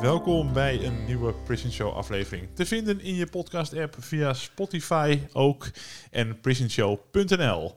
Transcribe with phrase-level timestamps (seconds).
[0.00, 2.48] Welkom bij een nieuwe Prison Show aflevering.
[2.54, 5.70] Te vinden in je podcast app via Spotify ook
[6.10, 7.76] en prisonshow.nl.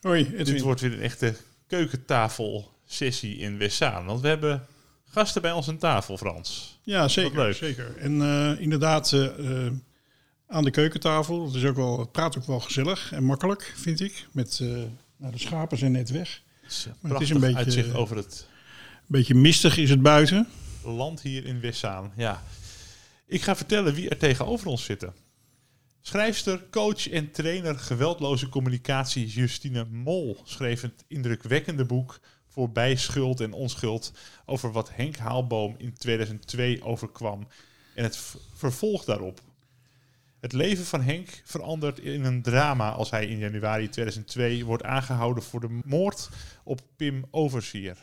[0.00, 1.34] Hoi, Dit wordt weer een echte
[1.66, 4.04] keukentafel sessie in Westzaan.
[4.06, 4.66] Want we hebben
[5.04, 6.78] gasten bij ons aan tafel, Frans.
[6.82, 7.36] Ja, zeker.
[7.38, 7.54] Leuk.
[7.54, 7.96] zeker.
[7.96, 9.66] En eh, inderdaad, eh,
[10.48, 14.00] aan de keukentafel, dat is ook wel, het praat ook wel gezellig en makkelijk, vind
[14.00, 14.26] ik.
[14.32, 14.68] Met, eh,
[15.16, 16.42] nou, de schapen zijn net weg.
[16.62, 18.46] Het is, Maar het is een beetje- uitzicht over het
[18.96, 20.48] Een beetje mistig is het buiten.
[20.90, 22.12] Land hier in Westzaan.
[22.16, 22.42] Ja.
[23.26, 25.14] Ik ga vertellen wie er tegenover ons zitten.
[26.00, 33.52] Schrijfster, coach en trainer geweldloze communicatie Justine Mol schreef het indrukwekkende boek Voorbij schuld en
[33.52, 34.12] onschuld
[34.44, 37.48] over wat Henk Haalboom in 2002 overkwam
[37.94, 39.40] en het vervolg daarop.
[40.40, 45.42] Het leven van Henk verandert in een drama als hij in januari 2002 wordt aangehouden
[45.42, 46.28] voor de moord
[46.64, 47.96] op Pim Overzier.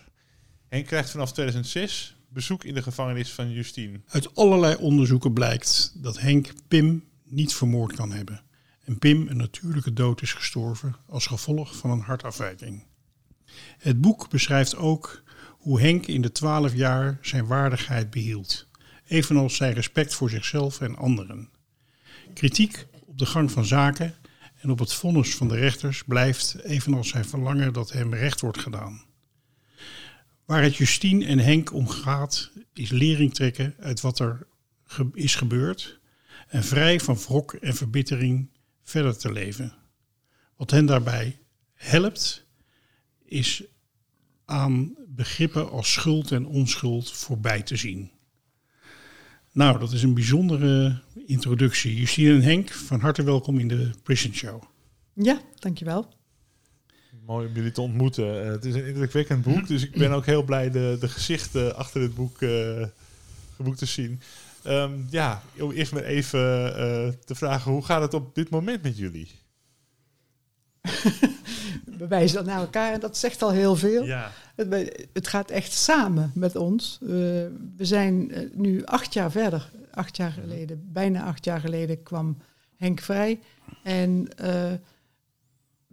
[0.68, 4.02] Henk krijgt vanaf 2006 bezoek in de gevangenis van Justine.
[4.08, 8.44] Uit allerlei onderzoeken blijkt dat Henk Pim niet vermoord kan hebben.
[8.84, 12.84] En Pim een natuurlijke dood is gestorven als gevolg van een hartafwijking.
[13.78, 18.68] Het boek beschrijft ook hoe Henk in de twaalf jaar zijn waardigheid behield.
[19.08, 21.50] Evenals zijn respect voor zichzelf en anderen.
[22.34, 24.16] Kritiek op de gang van zaken
[24.62, 28.60] en op het vonnis van de rechters blijft evenals zijn verlangen dat hem recht wordt
[28.60, 29.06] gedaan.
[30.46, 34.48] Waar het Justine en Henk om gaat, is lering trekken uit wat er
[35.14, 36.00] is gebeurd
[36.48, 38.50] en vrij van wrok en verbittering
[38.84, 39.74] verder te leven.
[40.56, 41.40] Wat hen daarbij
[41.74, 42.46] helpt,
[43.26, 43.64] is
[44.46, 48.12] aan begrippen als schuld en onschuld voorbij te zien.
[49.52, 51.96] Nou, dat is een bijzondere introductie.
[51.96, 54.64] Justine en Henk, van harte welkom in de Prison Show.
[55.14, 56.14] Ja, dankjewel.
[57.26, 58.44] Mooi om jullie te ontmoeten.
[58.44, 61.76] Eh, het is een indrukwekkend boek, dus ik ben ook heel blij de, de gezichten
[61.76, 62.40] achter het boek,
[63.58, 64.22] boek te zien.
[64.64, 68.84] Ehm, ja, om eerst maar even eh, te vragen, hoe gaat het op dit moment
[68.84, 69.32] met jullie?
[71.98, 74.04] We wijzen dan naar elkaar en dat zegt al heel veel.
[74.04, 76.98] Ja, Het, het gaat echt samen met ons.
[77.02, 79.70] We zijn nu acht jaar verder.
[79.92, 82.38] Acht jaar geleden, bijna acht jaar geleden kwam
[82.78, 83.40] Henk vrij.
[83.84, 84.28] En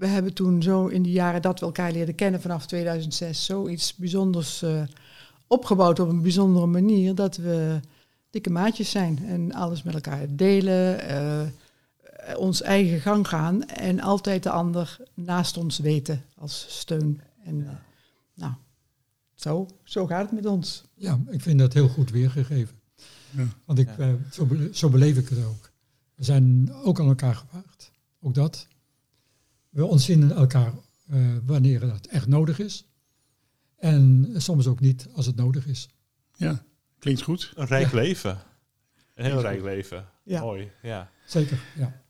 [0.01, 3.95] we hebben toen zo in de jaren dat we elkaar leerden kennen vanaf 2006 zoiets
[3.97, 4.83] bijzonders eh,
[5.47, 7.81] opgebouwd op een bijzondere manier dat we
[8.31, 11.47] dikke maatjes zijn en alles met elkaar delen, eh,
[12.37, 17.21] ons eigen gang gaan en altijd de ander naast ons weten als steun.
[17.45, 17.73] En eh,
[18.35, 18.53] nou,
[19.35, 20.85] zo, zo gaat het met ons.
[20.95, 22.77] Ja, ik vind dat heel goed weergegeven.
[23.31, 23.47] Ja.
[23.65, 24.09] Want ik, Ja.
[24.09, 25.71] eh, zo, zo beleef ik het ook.
[26.15, 27.91] We zijn ook aan elkaar gewaagd.
[28.23, 28.67] Ook dat.
[29.71, 30.73] We ontzinnen elkaar
[31.09, 32.85] eh, wanneer dat echt nodig is.
[33.77, 35.89] En soms ook niet als het nodig is.
[36.37, 36.63] Ja,
[36.99, 37.53] klinkt goed.
[37.55, 37.97] een rijk Ja.
[37.97, 38.39] leven.
[39.15, 40.09] Een heel rijk leven.
[40.25, 40.41] Ja.
[40.41, 41.11] Mooi, ja.
[41.27, 42.03] Zeker, ja.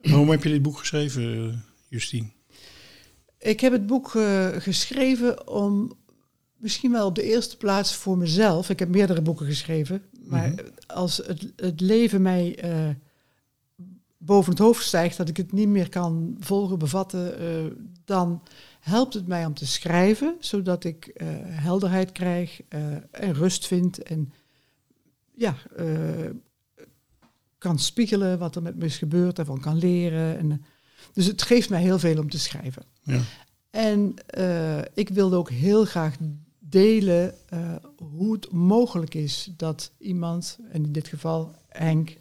[0.00, 1.58] Waarom heb je dit boek geschreven, eh,
[1.88, 2.28] Justine?
[3.38, 5.92] Ik heb het boek eh, geschreven om
[6.56, 8.70] misschien wel op de eerste plaats voor mezelf.
[8.70, 10.60] Ik heb meerdere boeken geschreven, maar Mhm.
[10.86, 12.88] als het, het leven mij eh,
[14.26, 17.72] boven het hoofd stijgt, dat ik het niet meer kan volgen, bevatten, eh,
[18.04, 18.42] dan
[18.80, 22.80] helpt het mij om te schrijven, zodat ik eh, helderheid krijg eh,
[23.10, 24.32] en rust vind en
[25.34, 25.56] ja,
[27.58, 30.38] kan spiegelen wat er met me is gebeurd, daarvan kan leren.
[30.38, 30.64] En,
[31.12, 32.82] dus het geeft mij heel veel om te schrijven.
[33.02, 33.20] Ja.
[33.70, 34.14] En
[34.94, 36.16] ik wilde ook heel graag
[36.58, 37.34] delen
[37.96, 42.16] hoe het mogelijk is dat iemand, en in dit geval Henk,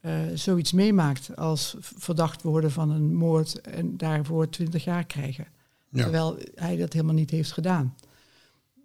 [0.00, 5.46] eh, zoiets meemaakt als verdacht worden van een moord en daarvoor 20 jaar krijgen.
[5.88, 6.02] Ja.
[6.02, 7.94] Terwijl hij dat helemaal niet heeft gedaan.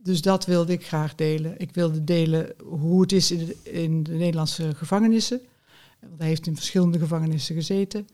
[0.03, 1.59] Dus dat wilde ik graag delen.
[1.59, 5.41] Ik wilde delen hoe het is in de, in de Nederlandse gevangenissen.
[5.99, 8.07] Want hij heeft in verschillende gevangenissen gezeten.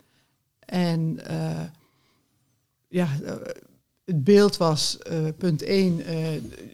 [0.60, 1.64] En eh,
[2.88, 3.36] ja, eh,
[4.06, 4.98] het beeld was,
[5.38, 5.98] punt 1,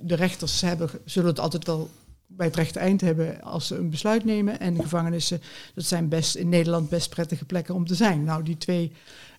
[0.01, 1.89] de rechters hebben, zullen het altijd wel
[2.27, 4.59] bij het rechte eind hebben als ze een besluit nemen.
[4.59, 5.41] En gevangenissen,
[5.74, 8.24] dat zijn best in Nederland best prettige plekken om te zijn.
[8.24, 8.91] Nou, die twee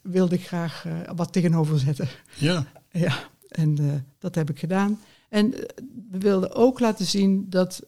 [0.03, 2.09] wilde ik graag wat tegenover zetten.
[2.35, 2.67] Ja.
[2.91, 3.19] Ja,
[3.49, 5.01] en dat heb ik gedaan.
[5.29, 5.51] En
[6.11, 7.87] we wilden ook laten zien dat,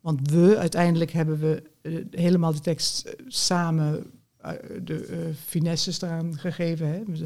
[0.00, 1.62] want we uiteindelijk hebben we
[2.10, 4.04] helemaal de tekst samen
[4.42, 4.52] eh,
[4.82, 6.86] de finesses eraan gegeven.
[6.86, 7.02] Hè.
[7.06, 7.20] Dus,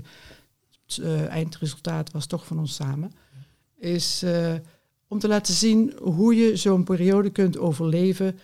[0.97, 3.13] het eindresultaat was toch van ons samen.
[3.77, 4.25] Is
[5.09, 8.39] om te laten zien hoe je zo'n periode kunt overleven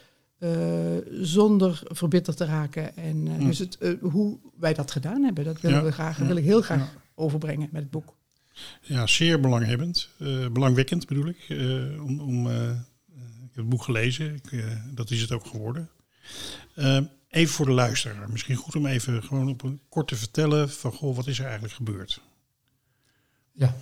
[1.21, 2.97] zonder verbitterd te raken.
[2.97, 3.47] En mm.
[3.47, 6.27] dus het, hoe wij dat gedaan hebben, dat willen we graag, ja.
[6.27, 7.01] wil ik heel graag ja.
[7.15, 8.15] overbrengen met het boek.
[8.81, 10.09] Ja, zeer belanghebbend.
[10.53, 11.47] belangwekkend bedoel ik.
[12.01, 12.51] om, om
[13.53, 14.65] ik heb het boek gelezen, ik,
[14.95, 15.91] dat is het ook geworden.
[17.29, 20.93] Even voor de luisteraar, misschien goed om even gewoon op een kort te vertellen van
[20.93, 22.21] goh, wat is er eigenlijk gebeurd?
[23.53, 23.77] Ja,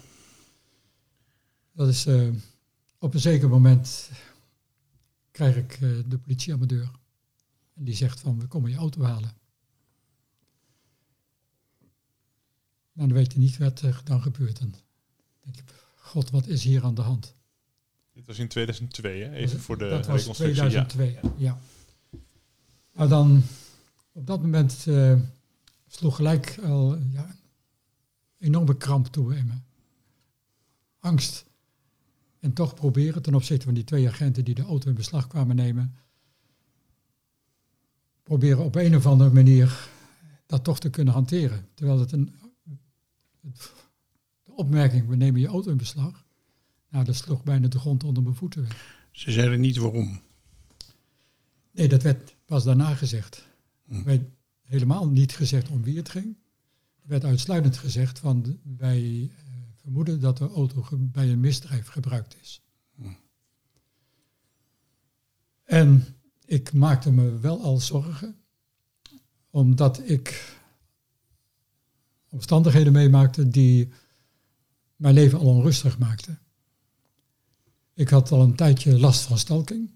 [1.72, 2.28] dat is uh,
[3.00, 4.10] op een zeker moment
[5.30, 6.90] krijg ik uh, de politie aan mijn deur.
[7.74, 9.34] En die zegt van we komen je auto halen.
[12.92, 14.58] Maar dan weet je niet wat er dan gebeurt.
[14.58, 14.74] Dan
[15.40, 15.64] denk ik,
[15.94, 17.34] god, wat is hier aan de hand?
[18.12, 19.32] Dit was in 2002, hè?
[19.32, 21.32] even voor de dat was 2002, ja.
[21.36, 21.58] ja.
[22.92, 23.42] Maar dan,
[24.12, 25.20] op dat moment uh,
[25.86, 27.36] sloeg gelijk al ja,
[28.38, 29.54] een enorme kramp toe in me.
[30.98, 31.49] Angst.
[32.40, 35.56] En toch proberen ten opzichte van die twee agenten die de auto in beslag kwamen
[35.56, 35.94] nemen.
[38.22, 39.88] Proberen op een of andere manier
[40.46, 41.68] dat toch te kunnen hanteren.
[41.74, 42.34] Terwijl het een.
[44.44, 46.24] de opmerking, we nemen je auto in beslag.
[46.88, 48.98] Nou, dat sloeg bijna de grond onder mijn voeten weg.
[49.10, 50.20] Ze zeiden niet waarom.
[51.72, 53.48] Nee, dat werd pas daarna gezegd.
[53.86, 54.02] Hm.
[54.02, 54.22] Werd
[54.62, 56.36] helemaal niet gezegd om wie het ging.
[57.02, 59.30] Er werd uitsluitend gezegd van wij
[59.90, 62.62] vermoeden dat de auto bij een misdrijf gebruikt is.
[65.64, 66.06] En
[66.44, 68.36] ik maakte me wel al zorgen,
[69.50, 70.56] omdat ik
[72.28, 73.92] omstandigheden meemaakte die
[74.96, 76.38] mijn leven al onrustig maakten.
[77.94, 79.90] Ik had al een tijdje last van stalking.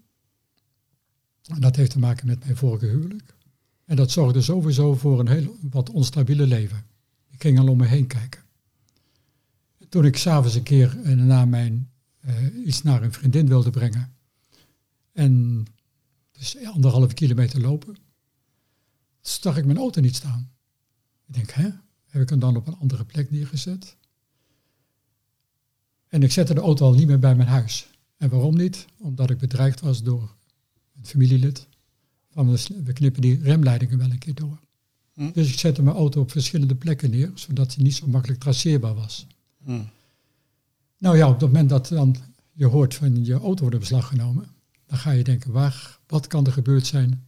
[1.43, 3.35] En dat heeft te maken met mijn vorige huwelijk.
[3.85, 6.85] En dat zorgde sowieso voor een heel wat onstabiele leven.
[7.29, 8.44] Ik ging al om me heen kijken.
[9.95, 11.91] Toen ik s'avonds een keer uh, na mijn
[12.25, 14.15] uh, iets naar een vriendin wilde brengen.
[15.11, 15.65] En
[16.31, 17.95] dus anderhalve kilometer lopen.
[19.21, 20.51] Zag ik mijn auto niet staan.
[21.27, 21.69] Ik denk, hè?
[22.05, 23.95] Heb ik hem dan op een andere plek neergezet?
[26.07, 27.87] En ik zette de auto al niet meer bij mijn huis.
[28.17, 28.85] En waarom niet?
[28.97, 30.35] Omdat ik bedreigd was door
[31.01, 31.67] familielid,
[32.29, 34.59] van we knippen die remleidingen wel een keer door.
[35.13, 35.31] Hm.
[35.31, 38.93] Dus ik zette mijn auto op verschillende plekken neer, zodat hij niet zo makkelijk traceerbaar
[38.93, 39.27] was.
[40.97, 42.15] Nou ja, op het moment dat dan
[42.51, 44.47] je hoort van je auto wordt in beslag genomen,
[44.85, 47.27] dan ga je denken, waar, wat kan er gebeurd zijn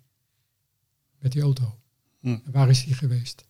[1.20, 1.80] met die auto?
[2.20, 2.38] Hm.
[2.52, 3.46] Waar is die geweest?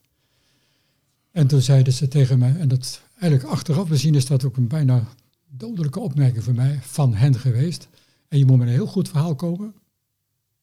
[1.31, 4.67] En toen zeiden ze tegen mij, en dat eigenlijk achteraf bezien is dat ook een
[4.67, 5.07] bijna
[5.49, 7.87] dodelijke opmerking voor mij, van hen geweest.
[8.27, 9.73] En je moet met een heel goed verhaal komen,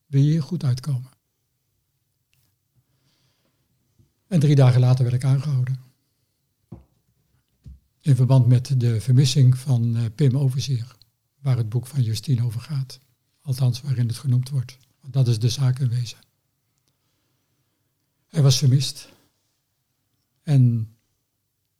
[0.06, 1.10] wil je hier goed uitkomen.
[4.26, 5.83] En drie dagen later werd ik aangehouden.
[8.04, 10.96] In verband met de vermissing van uh, Pim Overzier,
[11.40, 13.00] waar het boek van Justine over gaat.
[13.40, 14.78] Althans, waarin het genoemd wordt.
[15.00, 16.18] Want dat is de zaak in wezen.
[18.26, 19.08] Hij was vermist.
[20.42, 20.94] En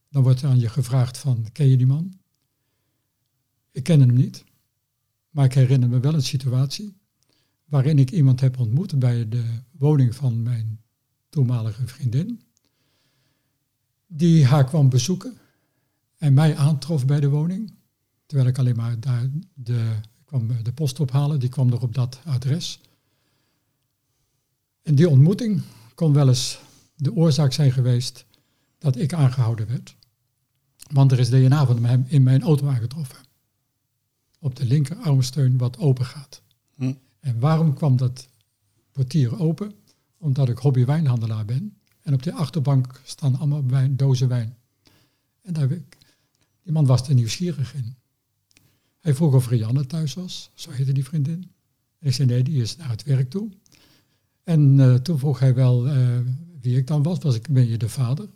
[0.09, 2.19] dan wordt aan je gevraagd van, ken je die man?
[3.71, 4.45] Ik ken hem niet.
[5.31, 6.97] Maar ik herinner me wel een situatie
[7.65, 10.81] waarin ik iemand heb ontmoet bij de woning van mijn
[11.29, 12.41] toenmalige vriendin.
[14.07, 15.39] Die haar kwam bezoeken
[16.25, 17.75] en mij aantrof bij de woning.
[18.27, 22.21] Terwijl ik alleen maar daar de, kwam de post ophalen, die kwam nog op dat
[22.25, 22.81] adres.
[24.83, 25.63] En die ontmoeting
[25.95, 26.59] kon wel eens
[26.97, 28.27] de oorzaak zijn geweest
[28.79, 29.97] dat ik aangehouden werd.
[30.93, 33.19] Want er is DNA van hem in mijn auto aangetroffen.
[34.39, 36.43] Op de linker armsteun wat open gaat.
[36.75, 36.93] Hm.
[37.21, 38.29] En waarom kwam dat
[38.93, 39.73] portier open?
[40.19, 41.77] Omdat ik hobby-wijnhandelaar ben.
[42.03, 44.57] En op die achterbank staan allemaal wijn, dozen wijn.
[45.43, 45.69] En daar,
[46.65, 47.95] die man was er nieuwsgierig in.
[49.01, 51.51] Hij vroeg of Rianne thuis was, zo heette die vriendin.
[51.99, 53.51] En ik zei nee, die is naar het werk toe.
[54.45, 56.19] En uh, toen vroeg hij wel uh,
[56.61, 57.19] wie ik dan was.
[57.19, 58.29] was ik, ben je de vader?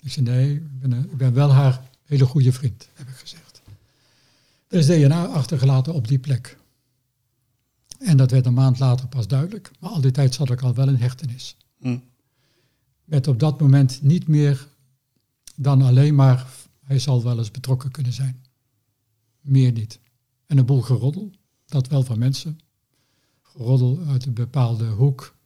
[0.00, 3.62] Ik zei nee, ik ben, ik ben wel haar hele goede vriend, heb ik gezegd.
[4.68, 6.58] Er is DNA achtergelaten op die plek.
[7.98, 9.70] En dat werd een maand later pas duidelijk.
[9.80, 11.56] Maar al die tijd zat ik al wel in hechtenis.
[11.78, 11.98] Hm.
[13.04, 14.68] werd op dat moment niet meer
[15.56, 16.46] dan alleen maar,
[16.90, 18.44] hij zal wel eens betrokken kunnen zijn.
[19.40, 20.00] Meer niet.
[20.46, 21.30] En een boel geroddel,
[21.66, 22.60] dat wel van mensen.
[23.42, 25.36] Geroddel uit een bepaalde hoek.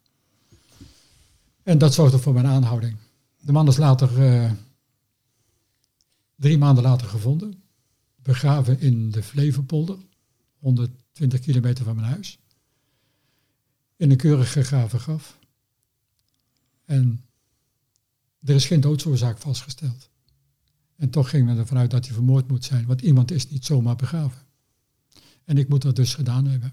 [1.62, 2.96] En dat zorgde voor mijn aanhouding.
[3.40, 4.52] De man is later, eh,
[6.34, 7.62] drie maanden later gevonden.
[8.16, 9.98] Begraven in de Flevopolder,
[10.58, 12.38] 120 kilometer van mijn huis.
[13.96, 15.38] In een keurig gegraven graf.
[16.84, 17.24] En
[18.44, 20.12] er is geen doodsoorzaak vastgesteld.
[20.96, 23.64] En toch ging men ervan uit dat hij vermoord moet zijn, want iemand is niet
[23.64, 24.42] zomaar begraven.
[25.44, 26.72] En ik moet dat dus gedaan hebben.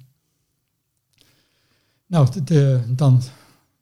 [2.06, 3.22] Nou, de, dan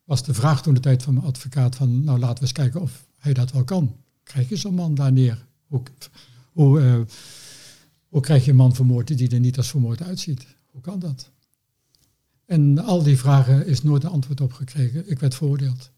[0.03, 2.81] was de vraag toen de tijd van mijn advocaat van, nou laten we eens kijken
[2.81, 3.95] of hij dat wel kan.
[4.23, 5.45] Krijg je zo'n man daar neer?
[5.67, 5.81] Hoe,
[6.51, 7.01] hoe, uh,
[8.07, 10.45] hoe krijg je een man vermoord die er niet als vermoord uitziet?
[10.71, 11.31] Hoe kan dat?
[12.45, 15.09] En al die vragen is nooit een antwoord op gekregen.
[15.09, 15.91] Ik werd veroordeeld.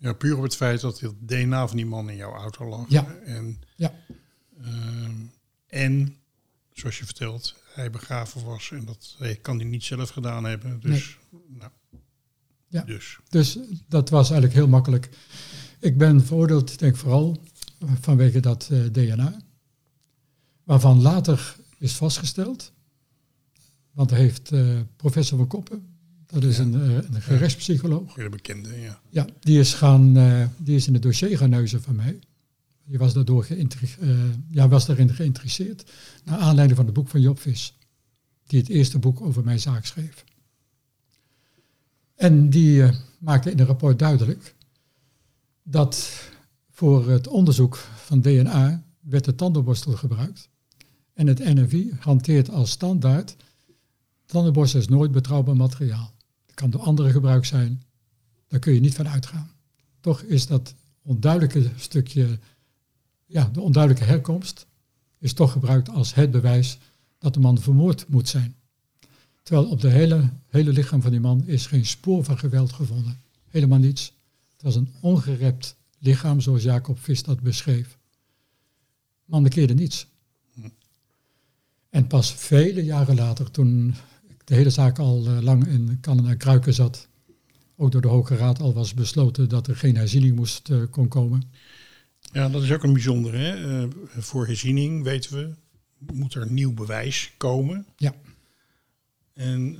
[0.00, 2.84] Ja, puur op het feit dat het DNA van die man in jouw auto lag.
[2.88, 3.14] Ja.
[3.24, 3.94] En, ja.
[4.60, 5.08] Uh,
[5.66, 6.16] en,
[6.72, 8.70] zoals je vertelt, hij begraven was.
[8.70, 10.80] En dat kan hij niet zelf gedaan hebben.
[10.80, 11.42] Dus, nee.
[11.58, 11.70] nou,
[12.66, 12.82] ja.
[12.82, 13.18] dus.
[13.28, 15.08] dus dat was eigenlijk heel makkelijk.
[15.80, 17.42] Ik ben veroordeeld, denk vooral
[18.00, 19.40] vanwege dat uh, DNA.
[20.64, 22.72] Waarvan later is vastgesteld.
[23.90, 25.89] Want heeft uh, professor van Koppen,
[26.30, 26.62] dat is Ja.
[26.62, 28.14] een, uh, een gerechtspsycholoog.
[28.14, 29.00] Hele bekende, ja.
[29.08, 32.18] Ja, die is, gaan, uh, die is in het dossier gaan neuzen van mij.
[32.84, 34.18] Die was, daardoor uh,
[34.50, 35.92] ja, was daarin geïnteresseerd.
[36.24, 37.74] Naar aanleiding van het boek van Job Vis.
[38.46, 40.24] Die het eerste boek over mijn zaak schreef.
[42.14, 44.54] En die uh, maakte in een rapport duidelijk
[45.62, 46.10] dat
[46.70, 50.48] voor het onderzoek van DNA werd de tandenborstel gebruikt.
[51.14, 53.36] En het NFI hanteert als standaard,
[54.26, 56.14] tandenborstel is nooit betrouwbaar materiaal.
[56.60, 57.82] Kan door anderen gebruikt zijn,
[58.48, 59.50] daar kun je niet van uitgaan.
[60.00, 62.38] Toch is dat onduidelijke stukje,
[63.26, 64.66] ja, de onduidelijke herkomst,
[65.18, 66.78] is toch gebruikt als het bewijs
[67.18, 68.54] dat de man vermoord moet zijn.
[69.42, 73.20] Terwijl op het hele, hele lichaam van die man is geen spoor van geweld gevonden.
[73.48, 74.12] Helemaal niets.
[74.52, 77.98] Het was een ongerept lichaam, zoals Jacob Vis dat beschreef.
[79.24, 80.06] Man bekeerde niets.
[81.90, 83.94] En pas vele jaren later, toen
[84.50, 87.08] de hele zaak al uh, lang in kannen en kruiken zat,
[87.76, 91.08] ook door de Hoge Raad al was besloten dat er geen herziening moest uh, kon
[91.08, 91.52] komen.
[92.32, 93.36] Ja, dat is ook een bijzondere.
[93.36, 93.82] Hè?
[93.82, 95.54] Uh, voor herziening, weten we,
[96.12, 97.86] moet er nieuw bewijs komen.
[97.96, 98.14] Ja.
[99.32, 99.76] En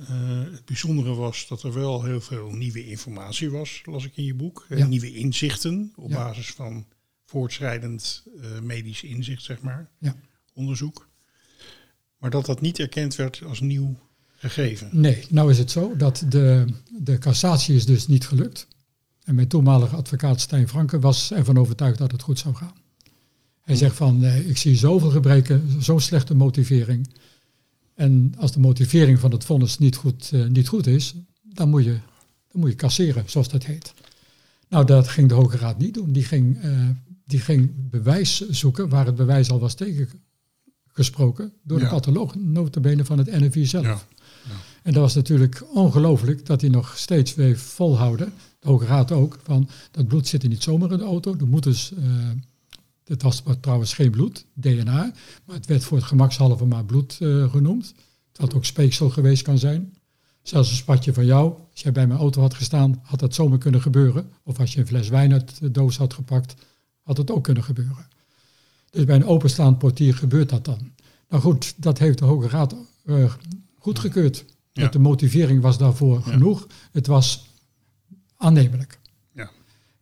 [0.51, 4.35] het bijzondere was dat er wel heel veel nieuwe informatie was, las ik in je
[4.35, 4.65] boek.
[4.69, 4.87] Ja.
[4.87, 6.15] Nieuwe inzichten op Ja.
[6.15, 6.85] basis van
[7.25, 8.23] voortschrijdend
[8.61, 9.89] medisch inzicht, zeg maar.
[9.97, 10.15] Ja.
[10.53, 11.09] Onderzoek.
[12.17, 13.97] Maar dat dat niet erkend werd als nieuw
[14.41, 14.89] gegeven.
[14.91, 16.65] Nee, nou is het zo dat de,
[16.99, 18.67] de cassatie is dus niet gelukt.
[19.23, 22.73] En mijn toenmalige advocaat Stijn Franke was ervan overtuigd dat het goed zou gaan.
[23.61, 27.09] Hij zegt van, nee, ik zie zoveel gebreken, zo'n slechte motivering.
[27.95, 31.83] En als de motivering van het vonnis niet goed, uh, niet goed is, dan moet,
[31.83, 31.97] je,
[32.51, 33.93] dan moet je casseren, zoals dat heet.
[34.69, 36.11] Nou, dat ging de Hoge Raad niet doen.
[36.11, 36.89] Die ging, uh,
[37.25, 41.89] die ging bewijs zoeken waar het bewijs al was tegengesproken door de Ja.
[41.89, 43.85] patholoog, notabene van het NFI zelf.
[43.85, 44.01] Ja.
[44.81, 49.39] En dat was natuurlijk ongelooflijk dat hij nog steeds weer volhouden, de Hoge Raad ook,
[49.43, 51.35] van dat bloed zit niet zomaar in de auto.
[51.39, 52.29] Er moet dus, uh,
[53.03, 55.13] het was trouwens geen bloed, DNA,
[55.45, 57.93] maar het werd voor het gemakshalve maar bloed uh, genoemd.
[58.31, 59.93] Dat ook speeksel geweest kan zijn.
[60.41, 63.57] Zelfs een spatje van jou, als jij bij mijn auto had gestaan, had dat zomaar
[63.57, 64.29] kunnen gebeuren.
[64.43, 66.55] Of als je een fles wijn uit de doos had gepakt,
[67.01, 68.07] had het ook kunnen gebeuren.
[68.89, 70.91] Dus bij een openstaand portier gebeurt dat dan.
[71.29, 73.33] Nou goed, dat heeft de Hoge Raad uh,
[73.77, 74.45] goedgekeurd.
[74.73, 74.87] Ja.
[74.87, 76.31] De motivering was daarvoor Ja.
[76.31, 76.67] genoeg.
[76.91, 77.49] Het was
[78.37, 78.99] aannemelijk.
[79.33, 79.49] Ja.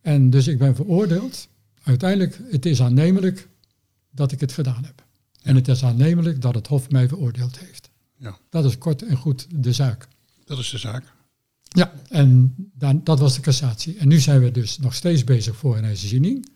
[0.01, 1.47] En dus ik ben veroordeeld.
[1.83, 3.47] Uiteindelijk, het is aannemelijk
[4.11, 5.05] dat ik het gedaan heb.
[5.41, 7.89] En het is aannemelijk dat het Hof mij veroordeeld heeft.
[8.17, 8.38] Ja.
[8.49, 10.07] Dat is kort en goed de zaak.
[10.45, 11.03] Dat is de zaak.
[11.63, 13.97] Ja, en dan, dat was de cassatie.
[13.97, 16.49] En nu zijn we dus nog steeds bezig voor een herziening.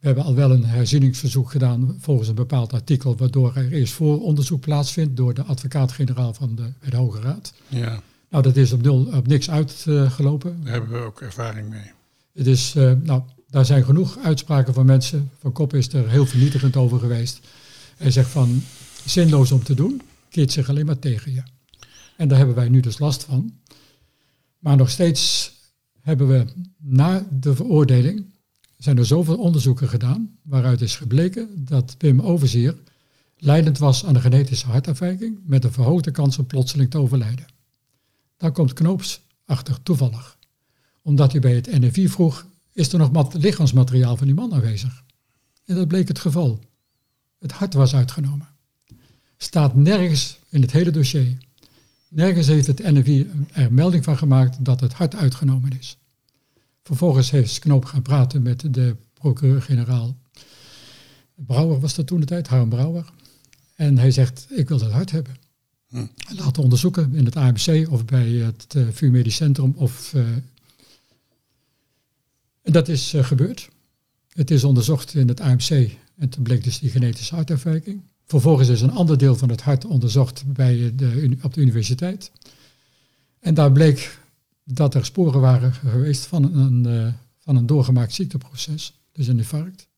[0.00, 4.60] We hebben al wel een herzieningsverzoek gedaan volgens een bepaald artikel, waardoor er eerst vooronderzoek
[4.60, 7.52] plaatsvindt door de advocaat-generaal van de, bij de Hoge Raad.
[7.68, 10.60] Ja, Nou, dat is op, nul, op niks uitgelopen.
[10.64, 11.90] daar hebben we ook ervaring mee.
[12.32, 15.30] Het is, uh, nou, daar zijn genoeg uitspraken van mensen.
[15.38, 17.40] Van Kop is er heel vernietigend over geweest.
[17.96, 18.62] Hij zegt van,
[19.04, 21.42] zinloos om te doen, keert zich alleen maar tegen je.
[22.16, 23.52] En daar hebben wij nu dus last van.
[24.58, 25.52] Maar nog steeds
[26.00, 26.44] hebben we
[26.76, 28.24] na de veroordeling,
[28.80, 32.76] zijn er zoveel onderzoeken gedaan, waaruit is gebleken dat Wim Overzier
[33.36, 37.46] leidend was aan een genetische hartafwijking met een verhoogde kans om plotseling te overlijden.
[38.36, 40.38] Daar komt Knoops achter toevallig.
[41.02, 45.02] Omdat hij bij het NFI vroeg, is er nog mat- lichaamsmateriaal van die man aanwezig?
[45.64, 46.60] En dat bleek het geval.
[47.38, 48.48] Het hart was uitgenomen.
[49.36, 51.36] Staat nergens in het hele dossier.
[52.08, 55.96] Nergens heeft het NFI er melding van gemaakt dat het hart uitgenomen is.
[56.82, 60.16] Vervolgens heeft Knoop gaan praten met de procureur-generaal.
[61.34, 63.12] Brouwer was dat toen de tijd, Harm Brouwer.
[63.74, 65.36] En hij zegt, ik wil dat hart hebben.
[65.88, 66.06] Hm.
[66.36, 69.72] Laten onderzoeken in het AMC of bij het uh, VU Medisch Centrum.
[69.76, 70.22] Of, uh,
[72.62, 73.68] en dat is uh, gebeurd.
[74.28, 78.02] Het is onderzocht in het AMC en toen bleek dus die genetische hartafwijking.
[78.26, 82.30] Vervolgens is een ander deel van het hart onderzocht bij de, op de universiteit.
[83.40, 84.18] En daar bleek
[84.64, 89.88] dat er sporen waren geweest van een, uh, van een doorgemaakt ziekteproces, dus een infarct.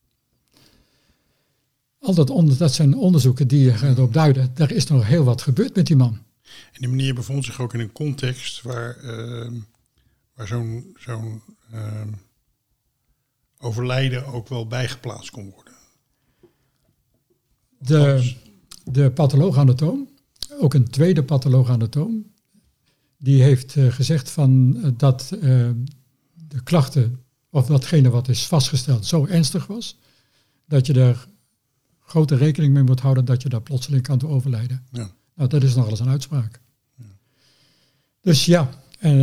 [1.99, 5.75] Al dat, onder, dat zijn onderzoeken die erop duiden, er is nog heel wat gebeurd
[5.75, 6.19] met die man.
[6.73, 9.51] En die meneer bevond zich ook in een context waar, uh,
[10.35, 11.43] waar zo'n zo'n
[11.75, 12.03] uh,
[13.59, 15.73] overlijden ook wel bijgeplaatst kon worden.
[17.79, 18.35] De,
[18.85, 20.09] de patholoog-anatoom,
[20.61, 22.32] ook een tweede patholoog-anatoom,
[23.23, 25.41] die heeft uh, gezegd van, uh, dat uh,
[26.49, 29.99] de klachten, of datgene wat is vastgesteld, zo ernstig was,
[30.67, 31.27] dat je daar
[32.01, 34.87] grote rekening mee moet houden dat je daar plotseling kan toe overlijden.
[34.91, 35.11] Ja.
[35.35, 36.61] Nou, dat is nogal eens een uitspraak.
[36.95, 37.05] Ja.
[38.21, 38.71] Dus ja,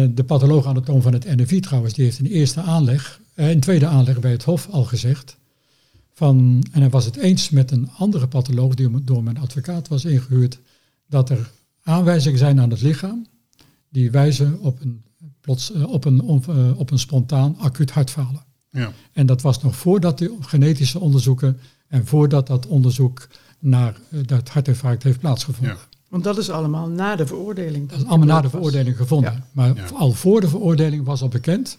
[0.10, 4.32] de patholoog-anatoom van het NFI trouwens, die heeft in eerste aanleg, in tweede aanleg bij
[4.32, 5.38] het Hof al gezegd,
[6.14, 10.06] van, en hij was het eens met een andere patholoog die door mijn advocaat was
[10.06, 10.60] ingehuurd,
[11.08, 11.52] dat er
[11.84, 13.28] aanwijzingen zijn aan het lichaam
[13.90, 15.04] die wijzen op een,
[15.42, 18.44] plots, uh, op een, uh, op een spontaan acuut hartfalen.
[18.70, 18.92] Ja.
[19.14, 23.28] En dat was nog voordat de genetische onderzoeken en voordat dat onderzoek
[23.60, 25.76] naar uh, dat hartinfarct heeft plaatsgevonden.
[25.76, 25.82] Ja.
[26.10, 27.90] Want dat is allemaal na de veroordeling.
[27.90, 29.32] Dat is allemaal na de veroordeling gevonden.
[29.32, 29.46] Ja.
[29.52, 29.86] Maar Ja.
[29.94, 31.78] al voor de veroordeling was al bekend.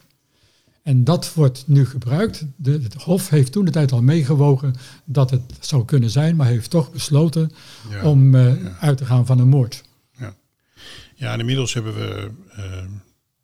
[0.83, 2.45] En dat wordt nu gebruikt.
[2.57, 4.75] De, het Hof heeft toen de tijd al meegewogen
[5.05, 7.51] dat het zou kunnen zijn, maar heeft toch besloten
[7.90, 8.05] Ja.
[8.11, 8.77] om eh, Ja.
[8.81, 9.83] uit te gaan van een moord.
[11.20, 12.85] Ja, en inmiddels hebben we eh,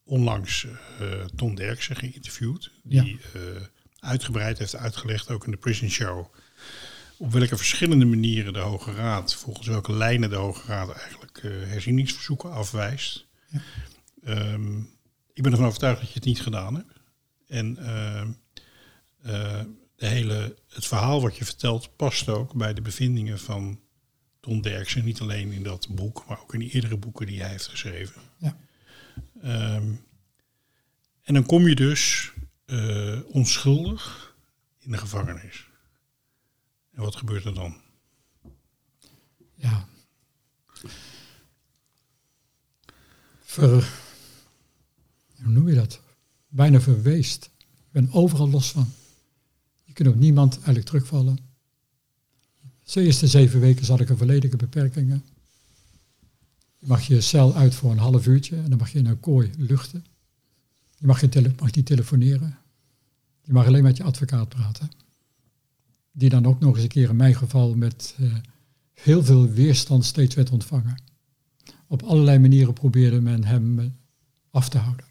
[0.04, 0.66] onlangs
[1.00, 2.70] eh Ton Derksen geïnterviewd.
[2.82, 3.40] Die eh,
[3.98, 6.26] uitgebreid heeft uitgelegd, ook in de Prison Show,
[7.18, 12.50] op welke verschillende manieren de Hoge Raad, volgens welke lijnen de Hoge Raad eigenlijk herzieningsverzoeken
[12.50, 13.26] afwijst.
[14.24, 14.78] Ehm,
[15.32, 16.92] ik ben ervan overtuigd dat je het niet gedaan hebt.
[17.46, 18.30] En ehm,
[19.22, 19.60] eh,
[19.96, 23.80] de hele, het verhaal wat je vertelt past ook bij de bevindingen van
[24.46, 25.04] Ton Derksen.
[25.04, 28.22] Niet alleen in dat boek, maar ook in die eerdere boeken die hij heeft geschreven.
[28.38, 28.56] Ja.
[29.42, 29.92] Ehm,
[31.22, 32.32] en dan kom je dus
[32.64, 34.34] eh, onschuldig
[34.78, 35.68] in de gevangenis.
[36.92, 37.80] En wat gebeurt er dan?
[39.54, 39.88] Ja.
[43.40, 43.88] Ver,
[45.42, 46.00] hoe noem je dat?
[46.48, 47.50] Bijna verweest.
[47.58, 48.92] Ik ben overal los van.
[49.84, 51.38] Je kunt op niemand eigenlijk terugvallen.
[52.92, 55.24] De eerste zeven weken zat ik in volledige beperkingen.
[56.78, 59.20] Je mag je cel uit voor een half uurtje en dan mag je in een
[59.20, 60.04] kooi luchten.
[60.98, 62.58] Je mag, tele mag niet telefoneren.
[63.42, 64.90] Je mag alleen met je advocaat praten.
[66.12, 68.34] Die dan ook nog eens een keer in mijn geval met eh,
[68.92, 71.02] heel veel weerstand steeds werd ontvangen.
[71.86, 73.86] Op allerlei manieren probeerde men hem eh,
[74.50, 75.06] af te houden.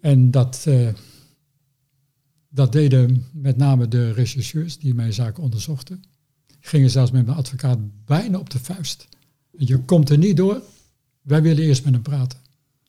[0.00, 0.94] En dat, eh,
[2.48, 6.02] dat deden met name de rechercheurs die mijn zaak onderzochten.
[6.64, 9.08] Gingen zelfs met mijn advocaat bijna op de vuist.
[9.50, 10.62] Je komt er niet door,
[11.22, 12.38] wij willen eerst met hem praten.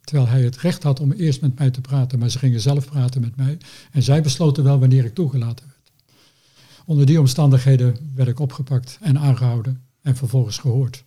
[0.04, 2.86] Terwijl hij het recht had om eerst met mij te praten, maar ze gingen zelf
[2.86, 3.58] praten met mij.
[3.92, 5.92] En zij besloten wel wanneer ik toegelaten werd.
[6.86, 11.04] Onder die omstandigheden werd ik opgepakt en aangehouden en vervolgens gehoord.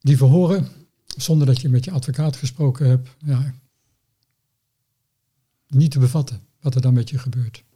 [0.00, 0.68] Die verhoren,
[1.06, 3.54] zonder dat je met je advocaat gesproken hebt, ja,
[5.68, 7.66] niet te bevatten wat er dan met je gebeurt.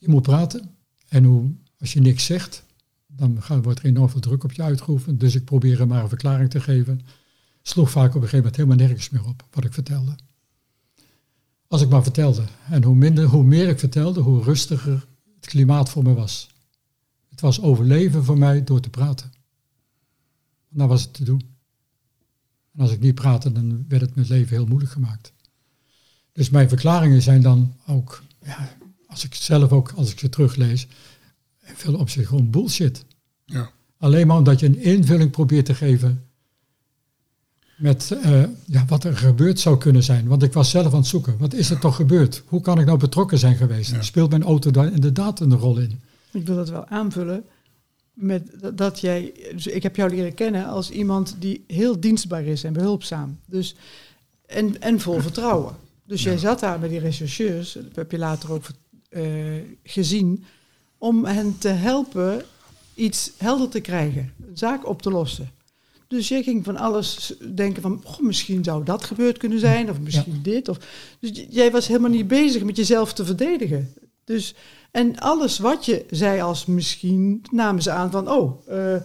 [0.00, 0.74] Je moet praten
[1.08, 2.64] en hoe, als je niks zegt,
[3.06, 5.20] dan gaat, wordt er enorm veel druk op je uitgeoefend.
[5.20, 7.00] Dus ik probeerde maar een verklaring te geven.
[7.62, 10.14] Sloeg vaak op een gegeven moment helemaal nergens meer op wat ik vertelde.
[11.66, 12.44] Als ik maar vertelde.
[12.70, 16.48] En hoe, minder, hoe meer ik vertelde, hoe rustiger het klimaat voor me was.
[17.28, 19.32] Het was overleven voor mij door te praten.
[20.68, 21.42] Dan was het te doen.
[22.74, 25.32] En als ik niet praatte, dan werd het mijn leven heel moeilijk gemaakt.
[26.32, 28.76] Dus mijn verklaringen zijn dan ook, ja,
[29.10, 30.86] als ik zelf ook, als ik ze teruglees,
[31.66, 33.04] in veel opzichten gewoon bullshit.
[33.44, 33.70] Ja.
[33.98, 36.24] Alleen maar omdat je een invulling probeert te geven
[37.76, 40.26] met uh, ja, wat er gebeurd zou kunnen zijn.
[40.26, 41.38] Want ik was zelf aan het zoeken.
[41.38, 42.42] Wat is er toch gebeurd?
[42.46, 43.90] Hoe kan ik nou betrokken zijn geweest?
[43.90, 44.02] Ja.
[44.02, 46.00] Speelt mijn auto daar inderdaad een rol in?
[46.32, 47.44] Ik wil dat wel aanvullen.
[48.12, 52.64] met dat- jij, dus ik heb jou leren kennen als iemand die heel dienstbaar is
[52.64, 53.38] en behulpzaam.
[53.46, 53.74] Dus,
[54.46, 55.74] en, en vol vertrouwen.
[56.04, 58.70] Dus jij zat daar met die rechercheurs, dat heb je later ook eh,
[59.82, 60.44] gezien,
[60.98, 62.44] om hen te helpen
[62.94, 65.50] iets helder te krijgen, een zaak op te lossen.
[66.06, 70.00] Dus jij ging van alles denken van, goh, misschien zou dat gebeurd kunnen zijn, of
[70.00, 70.68] misschien dit.
[70.68, 70.78] Of,
[71.20, 73.94] dus jij was helemaal niet bezig met jezelf te verdedigen.
[74.24, 74.54] Dus,
[74.90, 79.00] en alles wat je zei als misschien, namen ze aan van, oh, eh,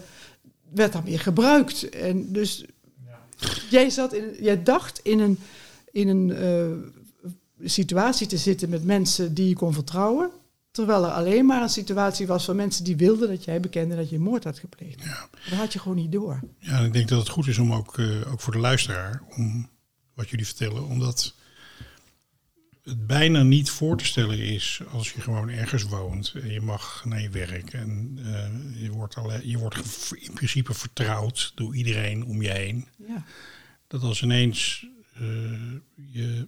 [0.73, 1.89] werd dan weer gebruikt.
[1.89, 2.65] En dus
[3.69, 5.39] jij, zat in, jij dacht in een,
[5.91, 6.89] in een eh,
[7.63, 10.31] situatie te zitten met mensen die je kon vertrouwen.
[10.71, 14.09] Terwijl er alleen maar een situatie was van mensen die wilden dat jij bekende dat
[14.09, 15.03] je een moord had gepleegd.
[15.49, 16.39] Dat had je gewoon niet door.
[16.59, 19.21] Ja, en ik denk dat het goed is om ook, eh, ook voor de luisteraar,
[19.35, 19.69] om
[20.13, 21.33] wat jullie vertellen, omdat
[22.83, 27.05] het bijna niet voor te stellen is als je gewoon ergens woont en je mag
[27.05, 32.25] naar je werk en eh, je wordt, alle, je wordt in principe vertrouwd door iedereen
[32.25, 32.87] om je heen.
[33.07, 33.25] Ja.
[33.87, 35.21] Dat als ineens eh,
[35.95, 36.47] je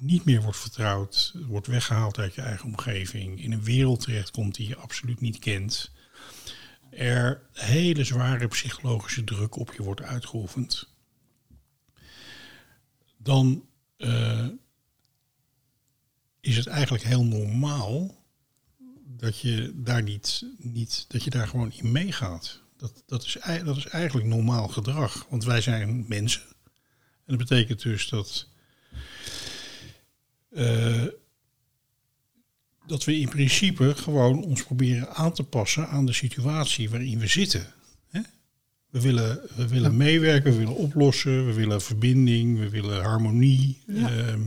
[0.00, 4.68] niet meer wordt vertrouwd, wordt weggehaald uit je eigen omgeving, in een wereld terechtkomt die
[4.68, 5.92] je absoluut niet kent,
[6.90, 10.88] er hele zware psychologische druk op je wordt uitgeoefend,
[13.16, 13.64] dan
[13.96, 14.46] eh,
[16.40, 18.24] is het eigenlijk heel normaal
[19.06, 22.62] dat je daar niet, niet dat je daar gewoon in meegaat.
[22.76, 26.42] Dat, dat, is, dat is eigenlijk normaal gedrag, want wij zijn mensen.
[27.26, 28.49] En dat betekent dus dat,
[30.50, 31.04] eh,
[32.86, 37.26] dat we in principe gewoon ons proberen aan te passen aan de situatie waarin we
[37.26, 37.66] zitten.
[38.10, 38.20] Hè?
[38.90, 43.78] We willen, we willen meewerken, we willen oplossen, we willen verbinding, we willen harmonie.
[43.86, 44.10] Ja.
[44.10, 44.40] Ehm,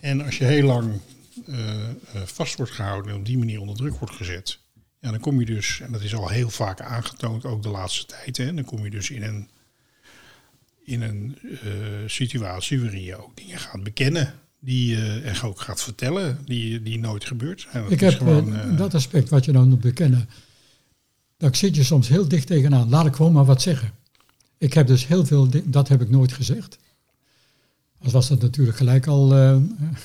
[0.00, 1.00] en als je heel lang
[1.46, 4.58] eh, eh, vast wordt gehouden en op die manier onder druk wordt gezet,
[5.00, 8.06] ja, dan kom je dus, en dat is al heel vaak aangetoond, ook de laatste
[8.06, 9.48] tijd, hè, dan kom je dus in een,
[10.84, 11.38] in een
[12.06, 14.34] situatie waarin je ook dingen gaat bekennen.
[14.62, 17.82] Die je en ook gaat vertellen, die, die nooit gebeurd zijn.
[17.82, 20.28] Dat Ik heb gewoon, eh, eh, dat aspect wat je dan moet bekennen.
[21.36, 22.88] Daar zit je soms heel dicht tegenaan.
[22.88, 23.90] Laat ik gewoon maar wat zeggen.
[24.58, 26.78] Ik heb dus heel veel, dat heb ik nooit gezegd.
[28.02, 29.56] Als was dat natuurlijk gelijk al eh,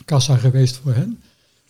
[0.06, 1.20] kassa geweest voor hen.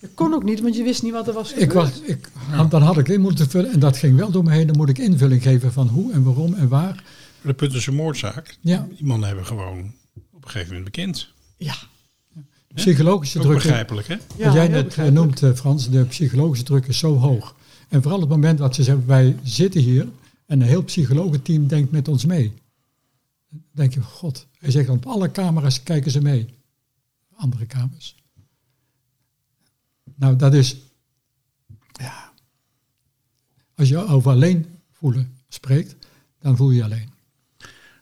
[0.00, 1.74] Dat kon ook niet, want je wist niet wat er was Ik gebeurd.
[1.74, 4.52] was, ik, had- Dan had ik in moeten vullen en dat ging wel door me
[4.52, 4.66] heen.
[4.66, 7.02] Dan moet ik invulling geven van hoe en waarom en waar.
[7.40, 9.92] de Puttense moordzaak, Ja, die mannen hebben gewoon
[10.32, 11.28] op een gegeven moment bekend.
[11.56, 11.74] Ja,
[12.76, 13.56] psychologische Ook druk.
[13.56, 14.16] begrijpelijk, hè?
[14.36, 17.54] ja Wat jij net eh, noemt, eh, Frans, de psychologische druk is zo hoog.
[17.88, 20.08] En vooral het moment dat ze zeggen, wij zitten hier
[20.46, 22.52] en een heel psychologenteam denkt met ons mee.
[23.48, 26.46] Dan denk je, god, hij zegt op alle camera's kijken ze mee.
[27.34, 28.14] Andere kamers.
[30.14, 30.76] Nou, dat is,
[31.92, 32.32] ja,
[33.74, 35.96] als je over alleen voelen spreekt,
[36.40, 37.08] dan voel je je alleen.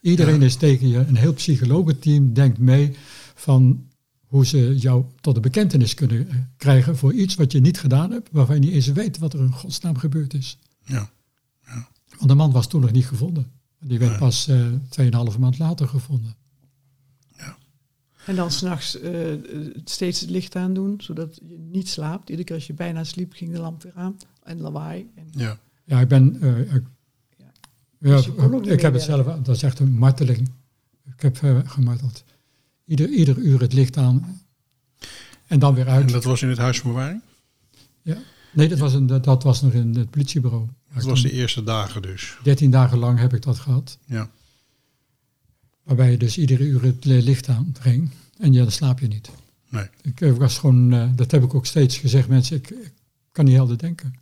[0.01, 2.97] Iedereen is tegen je, een heel psychologenteam denkt mee
[3.35, 3.87] van
[4.35, 8.11] hoe ze jou tot een bekentenis kunnen eh, krijgen voor iets wat je niet gedaan
[8.11, 10.59] hebt, waarvan je niet eens weet wat er in godsnaam gebeurd is.
[10.85, 11.11] Ja.
[12.18, 13.51] Want de man was toen nog niet gevonden.
[13.81, 14.20] Die werd Nee.
[14.20, 16.35] pas eh 2,5 maand later gevonden.
[18.27, 19.40] En dan s'nachts eh eh,
[19.85, 22.29] steeds het licht aandoen, zodat je niet slaapt.
[22.29, 24.16] Iedere keer als je bijna sliep, ging de lamp weer aan.
[24.42, 25.11] En lawaai.
[25.14, 25.59] En, Ja.
[25.85, 26.40] Ja, ik ben.
[26.40, 26.83] eh, ik,
[27.38, 27.53] Ja.
[27.99, 28.16] ja,
[28.49, 30.49] Dus ik heb het zelf, dat is echt een marteling.
[31.16, 32.25] Ik heb gemarteld.
[32.87, 34.40] Ieder, ieder uur het licht aan.
[35.47, 36.09] En dan weer En uit.
[36.12, 37.20] dat was in het huis van bewaring?
[38.03, 38.16] Ja.
[38.53, 40.66] Nee, dat was, een, dat, dat was nog in het politiebureau.
[40.94, 42.37] Dat was de eerste dagen dus.
[42.42, 43.99] 13 dagen lang heb ik dat gehad.
[44.07, 44.31] Ja.
[45.83, 48.14] Waarbij je dus iedere uur het li- licht aanbrengt.
[48.38, 49.31] En ja, dan slaap je niet.
[49.68, 49.87] Nee.
[50.03, 52.92] Ik eh, was gewoon, eh, dat heb ik ook steeds gezegd, mensen, ik, ik
[53.33, 54.14] kan niet helder denken.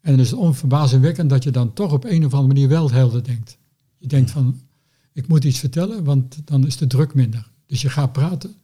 [0.00, 2.90] En dan is het onverbazingwekkend dat je dan toch op een of andere manier wel
[2.90, 3.58] helder denkt.
[3.98, 4.60] Je denkt van,
[5.18, 7.50] ik moet iets vertellen, want dan is de druk minder.
[7.66, 8.54] Dus je gaat praten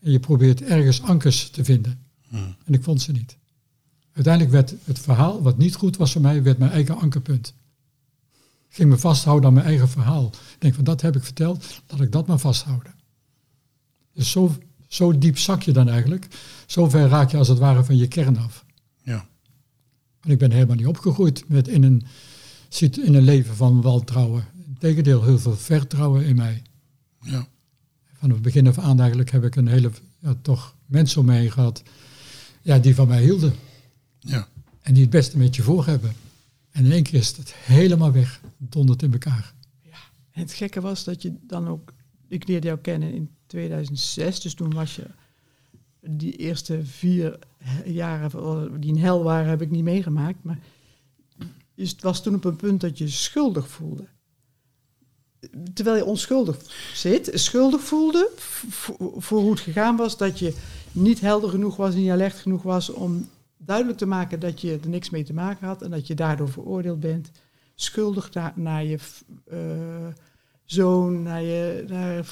[0.00, 1.98] en je probeert ergens ankers te vinden.
[2.28, 2.54] Hmm.
[2.64, 3.36] En ik vond ze niet.
[4.12, 7.54] Uiteindelijk werd het verhaal, wat niet goed was voor mij, werd mijn eigen ankerpunt.
[8.68, 10.26] Ik ging me vasthouden aan mijn eigen verhaal.
[10.26, 12.94] Ik denk van, dat heb ik verteld, laat ik dat maar vasthouden.
[14.12, 14.56] Dus zo,
[14.88, 16.26] zo diep zak je dan eigenlijk.
[16.66, 18.64] Zo ver raak je als het ware van je kern af.
[19.02, 19.26] Ja.
[20.20, 22.02] Want ik ben helemaal niet opgegroeid met in, een,
[22.78, 24.52] in een leven van wantrouwen.
[24.74, 26.62] Integendeel, heel veel vertrouwen in mij.
[27.20, 27.46] Ja.
[28.12, 31.32] Van het begin af aan eigenlijk heb ik een hele, ja, toch mensen om me
[31.34, 31.82] heen gehad.
[32.62, 33.54] Ja, die van mij hielden.
[34.18, 34.48] Ja.
[34.82, 36.12] En die het beste met je voor hebben.
[36.70, 38.40] En in één keer is het helemaal weg.
[38.56, 39.54] Dondert in elkaar.
[40.30, 41.92] en het gekke was dat je dan ook...
[42.28, 45.06] Ik leerde jou kennen in 2006, dus toen was je...
[46.00, 47.38] Die eerste vier
[47.84, 50.42] jaren van- die in hel waren, heb ik niet meegemaakt.
[50.42, 50.58] Maar
[51.74, 54.06] je was toen op een punt dat je schuldig voelde.
[55.74, 56.56] Terwijl je onschuldig
[56.94, 58.30] zit, schuldig voelde
[59.18, 60.54] voor, hoe het gegaan was, dat je
[60.92, 64.88] niet helder genoeg was, niet alert genoeg was om duidelijk te maken dat je er
[64.88, 67.30] niks mee te maken had en dat je daardoor veroordeeld bent.
[67.74, 68.98] Schuldig naar, je
[69.46, 69.58] eh,
[70.64, 72.24] zoon, naar je naar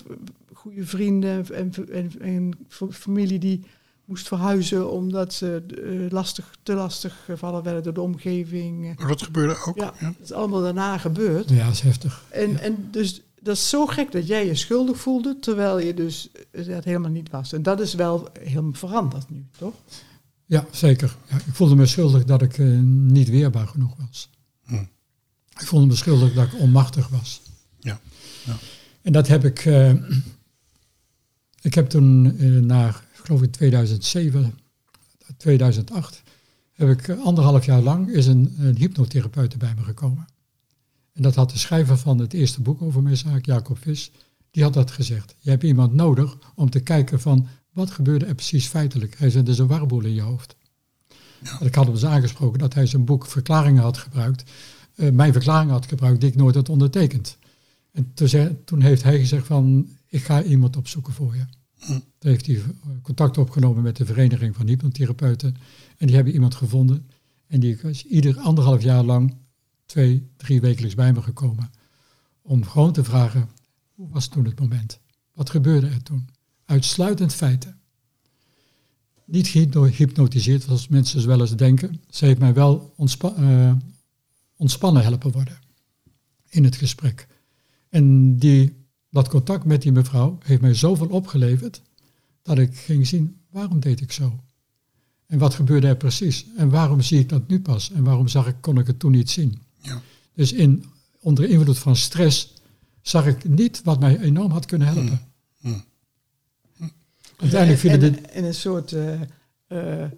[0.52, 1.72] goede vrienden en,
[2.20, 2.52] en,
[2.90, 3.64] familie die
[4.04, 5.62] moest verhuizen omdat ze
[6.06, 8.98] eh, lastig, te lastig gevallen werden door de omgeving.
[8.98, 9.76] Maar dat gebeurde ook.
[9.76, 10.06] Ja, Ja.
[10.06, 11.48] dat is allemaal daarna gebeurd.
[11.50, 12.24] Ja, dat is heftig.
[12.30, 16.28] En, en dus dat is zo gek dat jij je schuldig voelde, terwijl je dus
[16.50, 17.52] eh, dat helemaal niet was.
[17.52, 19.74] En dat is wel helemaal veranderd nu, toch?
[20.46, 21.16] Ja, zeker.
[21.28, 24.30] Ja, ik voelde me schuldig dat ik eh, niet weerbaar genoeg was.
[24.64, 24.74] Hm.
[25.58, 27.42] Ik voelde me schuldig dat ik onmachtig was.
[27.78, 28.00] Ja,
[28.44, 28.56] ja.
[29.02, 29.64] En dat heb ik...
[29.64, 29.92] eh,
[31.60, 34.54] ik heb toen eh, naar, geloof in 2007,
[35.36, 36.22] 2008...
[36.72, 40.26] heb ik eh, anderhalf jaar lang is een, een hypnotherapeut bij me gekomen.
[41.12, 44.10] En dat had de schrijver van het eerste boek over mijn zaak, Jacob Vis...
[44.50, 45.34] die had dat gezegd.
[45.38, 47.46] Je hebt iemand nodig om te kijken van...
[47.72, 49.18] wat gebeurde er precies feitelijk?
[49.18, 50.56] Hij zei, er is een warboel in je hoofd.
[51.60, 54.50] En Ik had hem eens aangesproken dat hij zijn boek verklaringen had gebruikt.
[54.94, 57.38] eh, mijn verklaring had gebruikt die ik nooit had ondertekend.
[57.92, 61.44] En toen, zei- toen heeft hij gezegd van, ik ga iemand opzoeken voor je.
[61.86, 62.62] Toen heeft hij
[63.02, 65.56] contact opgenomen met de Vereniging van Hypnotherapeuten.
[65.96, 67.10] En die hebben iemand gevonden.
[67.46, 69.36] En die is ieder anderhalf jaar lang,
[69.86, 71.70] twee, drie wekelijks bij me gekomen.
[72.42, 73.48] Om gewoon te vragen,
[73.94, 75.00] hoe was toen het moment?
[75.32, 76.28] Wat gebeurde er toen?
[76.64, 77.82] Uitsluitend feiten
[79.32, 82.00] niet gehypnotiseerd, zoals mensen dus wel eens denken.
[82.08, 83.72] Ze heeft mij wel eh,
[84.56, 85.58] ontspannen helpen worden
[86.48, 87.26] in het gesprek.
[87.88, 88.81] En die,
[89.12, 91.82] dat contact met die mevrouw heeft mij zoveel opgeleverd
[92.42, 94.40] dat ik ging zien, waarom deed ik zo?
[95.26, 96.46] En wat gebeurde er precies?
[96.56, 97.90] En waarom zie ik dat nu pas?
[97.90, 99.62] En waarom zag ik, kon ik het toen niet zien?
[99.80, 100.00] Ja.
[100.34, 100.84] Dus in,
[101.20, 102.54] onder invloed van stress
[103.02, 105.20] zag ik niet wat mij enorm had kunnen helpen.
[105.60, 105.84] Hmm.
[107.36, 108.30] Uiteindelijk vielen en, dit...
[108.30, 109.20] en een soort eh,
[109.66, 110.10] eh,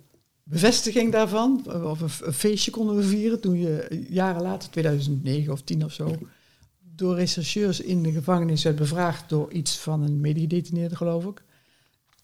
[0.42, 5.62] bevestiging daarvan, of een, een feestje konden we vieren toen je jaren later, 2009 of
[5.62, 6.18] 10 of zo,
[6.96, 11.42] door rechercheurs in de gevangenis werd bevraagd door iets van een medegedetineerde, geloof ik.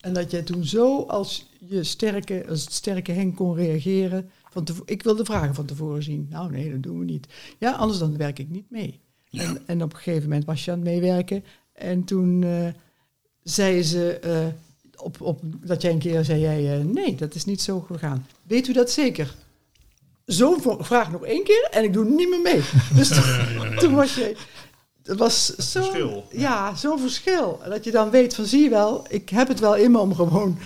[0.01, 4.31] En dat jij toen zo als je sterke, als het sterke Henk kon reageren.
[4.51, 6.27] Van ik wil de vragen van tevoren zien.
[6.31, 7.27] Nou nee, dat doen we niet.
[7.59, 9.01] Ja, anders dan werk ik niet mee.
[9.25, 9.43] Ja.
[9.43, 11.45] En, en op een gegeven moment was je aan het meewerken.
[11.73, 12.69] En toen eh
[13.43, 14.47] zei ze eh,
[14.97, 18.27] op, op, dat jij een keer zei, jij, eh, nee, dat is niet zo gegaan.
[18.43, 19.35] Weet u dat zeker?
[20.25, 22.61] Zo'n vraag nog één keer en ik doe niet meer mee.
[22.97, 24.37] Dus toen, toen was je...
[25.11, 26.27] Het was zo'n verschil.
[26.33, 27.61] ja, zo'n verschil.
[27.69, 30.15] Dat je dan weet van, zie je wel, ik heb het wel in me om
[30.15, 30.59] gewoon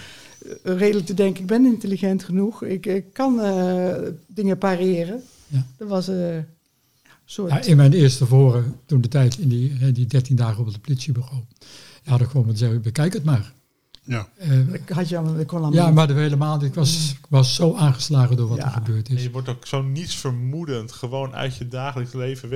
[0.63, 1.41] eh, redelijk te denken.
[1.41, 2.63] Ik ben intelligent genoeg.
[2.63, 3.95] Ik, ik kan eh,
[4.27, 5.23] dingen pareren.
[5.47, 5.67] Ja.
[5.77, 6.45] Dat was eh, een
[7.25, 7.51] soort...
[7.51, 10.81] Ja, in mijn eerste voren, toen de tijd in die, die 13 dagen op het
[10.81, 11.41] politiebureau,
[12.03, 13.53] ja, had ik gewoon moeten zeggen, bekijk het maar.
[14.07, 14.29] Ja.
[14.37, 17.27] Eh, ik had je allemaal, ik kon ja, maar de hele maand, ik was, ik
[17.29, 18.65] was zo aangeslagen door wat Ja.
[18.65, 19.23] er gebeurd En is.
[19.23, 22.49] je wordt ook zo nietsvermoedend gewoon uit je dagelijks leven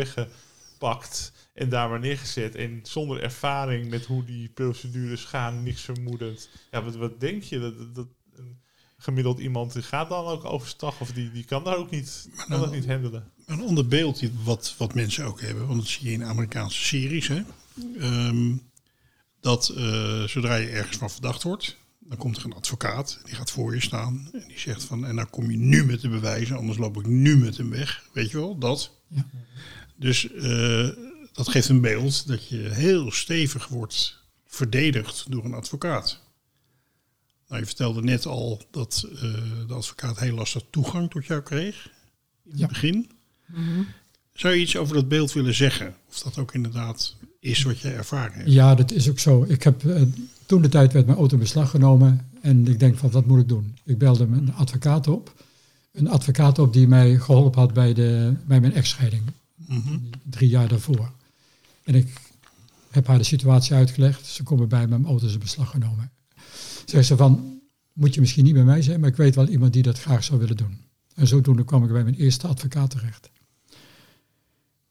[0.78, 2.54] weggepakt en daar maar neergezet.
[2.54, 6.48] En zonder ervaring met hoe die procedures gaan, niks vermoedend.
[6.70, 7.58] Ja, wat, wat denk je?
[7.58, 8.06] Dat, dat,
[9.00, 12.48] gemiddeld iemand die gaat dan ook overstag of die, die kan daar ook niet, kan
[12.48, 13.32] nou- dat niet handelen.
[13.46, 17.28] Een ander beeld wat, wat mensen ook hebben, want dat zie je in Amerikaanse series,
[17.28, 17.42] hè,
[17.98, 18.56] ehm,
[19.40, 23.50] dat eh, zodra je ergens van verdacht wordt, dan komt er een advocaat, die gaat
[23.50, 26.56] voor je staan en die zegt van, en dan kom je nu met de bewijzen,
[26.56, 28.96] anders loop ik nu met hem weg, weet je wel, dat.
[29.08, 29.26] Ja.
[29.98, 30.88] Dus eh,
[31.32, 36.20] dat geeft een beeld dat je heel stevig wordt verdedigd door een advocaat.
[37.48, 39.20] Nou, je vertelde net al dat eh,
[39.66, 41.90] de advocaat heel lastig toegang tot jou kreeg
[42.44, 43.10] in het begin.
[44.32, 45.94] Zou je iets over dat beeld willen zeggen?
[46.08, 48.52] Of dat ook inderdaad is wat je ervaren hebt?
[48.52, 49.44] Ja, dat is ook zo.
[49.48, 50.02] Ik heb, eh,
[50.46, 53.40] toen de tijd werd mijn auto in beslag genomen en ik denk van, wat moet
[53.40, 53.76] ik doen?
[53.84, 55.44] Ik belde mijn advocaat op.
[55.92, 59.22] Een advocaat op die mij geholpen had bij, de, bij mijn echtscheiding.
[59.68, 59.98] Mhm.
[60.24, 61.12] Drie jaar daarvoor.
[61.84, 62.20] En ik
[62.90, 64.26] heb haar de situatie uitgelegd.
[64.26, 66.10] Ze komen bij mijn auto is in beslag genomen.
[66.84, 67.60] Zegt ze van,
[67.92, 70.24] moet je misschien niet bij mij zijn, maar ik weet wel iemand die dat graag
[70.24, 70.78] zou willen doen.
[71.14, 73.30] En zodoende kwam ik bij mijn eerste advocaat terecht.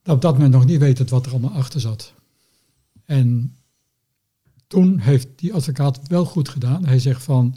[0.03, 2.13] Op dat moment nog niet wetend wat er allemaal achter zat.
[3.05, 3.55] En
[4.67, 6.85] toen heeft die advocaat wel goed gedaan.
[6.85, 7.55] Hij zegt van,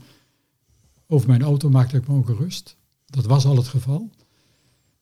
[1.07, 2.77] over mijn auto maakte ik me ook gerust.
[3.07, 4.11] Dat was al het geval.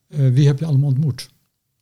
[0.07, 1.31] Eh, wie heb je allemaal ontmoet?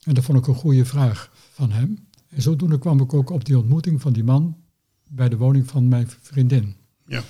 [0.06, 2.08] En dat vond ik een goede vraag van hem.
[2.28, 4.56] En zodoende kwam ik ook op die ontmoeting van die man
[5.08, 6.76] bij de woning van mijn vriendin.
[7.06, 7.24] Ja.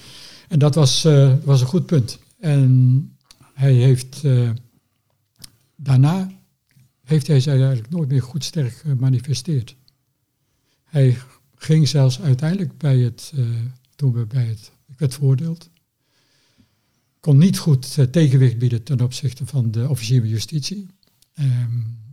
[0.48, 2.18] En dat was, eh, was een goed punt.
[2.38, 3.16] En
[3.54, 4.50] hij heeft eh,
[5.76, 6.30] daarna
[7.02, 9.76] heeft hij zich eigenlijk nooit meer goed sterk gemanifesteerd.
[10.84, 11.18] Hij
[11.54, 13.46] ging zelfs uiteindelijk bij het, uh,
[13.94, 15.70] toen we bij het, ik werd veroordeeld,
[17.20, 20.86] kon niet goed tegenwicht bieden ten opzichte van de officier van justitie.
[21.38, 22.05] Um,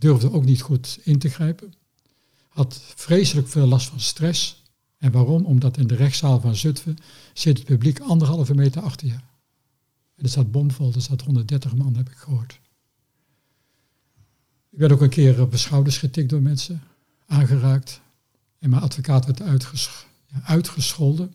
[0.00, 1.72] durfde ook niet goed in te grijpen.
[2.48, 4.62] Had vreselijk veel last van stress.
[4.98, 5.44] En waarom?
[5.44, 6.96] Omdat in de rechtszaal van Zutphen
[7.32, 9.12] zit het publiek anderhalve meter achter je.
[9.12, 12.60] En er staat bomvol, er staat 130 man, heb ik gehoord.
[14.70, 16.82] Ik werd ook een keer op de schouders getikt door mensen,
[17.26, 18.00] aangeraakt.
[18.58, 19.42] En mijn advocaat werd
[20.42, 21.34] uitgescholden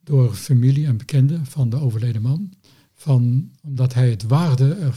[0.00, 2.52] door familie en bekenden van de overleden man.
[2.94, 4.92] Van, omdat hij het waarde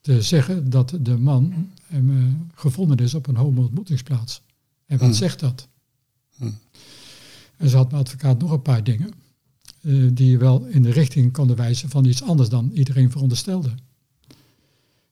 [0.00, 4.42] te zeggen dat de man uh, gevonden is op een homo-ontmoetingsplaats.
[4.86, 5.16] En wat hmm.
[5.16, 5.68] zegt dat?
[6.36, 6.58] Hmm.
[7.56, 9.12] En ze had mijn advocaat nog een paar dingen
[9.80, 13.74] uh, die wel in de richting konden wijzen van iets anders dan iedereen veronderstelde.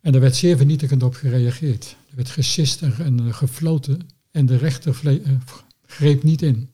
[0.00, 1.96] En daar werd zeer vernietigend op gereageerd.
[2.10, 5.30] Er werd gesist en, gefloten en de rechter uh,
[5.86, 6.70] greep niet in.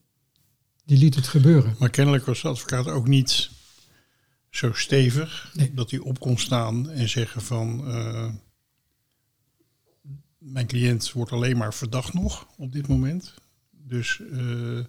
[0.85, 1.75] Die liet het gebeuren.
[1.79, 3.49] Maar kennelijk was de advocaat ook niet
[4.49, 7.83] zo stevig dat hij op kon staan en zeggen van
[10.41, 13.33] mijn cliënt wordt alleen maar verdacht nog op dit moment.
[13.87, 14.79] Dus uh,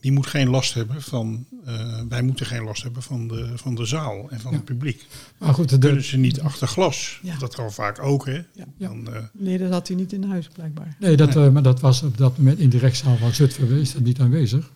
[0.00, 3.74] die moet geen last hebben van, uh, wij moeten geen last hebben van de, van
[3.74, 5.06] de zaal en van het publiek.
[5.38, 7.20] Maar goed, de, kunnen ze niet achter glas.
[7.22, 7.38] Ja.
[7.38, 8.42] Dat kan vaak ook, hè?
[8.52, 8.66] Ja.
[8.78, 10.96] Dan, nee, dat had hij niet in huis blijkbaar.
[10.98, 11.50] Nee, dat, nee.
[11.50, 14.72] maar dat was op dat moment in de rechtszaal van Zutphen, is dat niet aanwezig.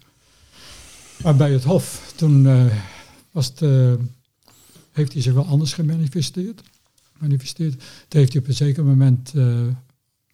[1.22, 2.70] Maar bij het Hof, toen
[3.30, 3.60] was het
[4.92, 6.62] heeft hij zich wel anders gemanifesteerd.
[7.20, 7.72] Manifesteerd.
[7.78, 9.60] Dat heeft hij op een zeker moment uh,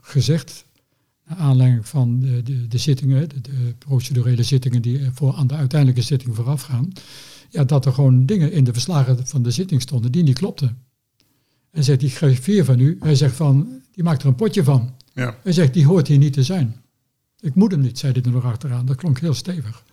[0.01, 0.64] gezegd,
[1.27, 5.55] naar aanleiding van de, de, de zittingen, de, de, procedurele zittingen die voor aan de
[5.55, 6.92] uiteindelijke zitting vooraf gaan,
[7.51, 10.79] ja, dat er gewoon dingen in de verslagen van de zitting stonden die niet klopten.
[11.70, 14.94] En zegt die griffier van u, hij zegt van, die maakt er een potje van.
[15.12, 15.38] Ja.
[15.42, 16.77] Hij zegt, die hoort hier niet te zijn.
[17.40, 18.87] Ik moet hem niet, zei hij er nog achteraan.
[18.87, 19.85] Dat klonk heel stevig.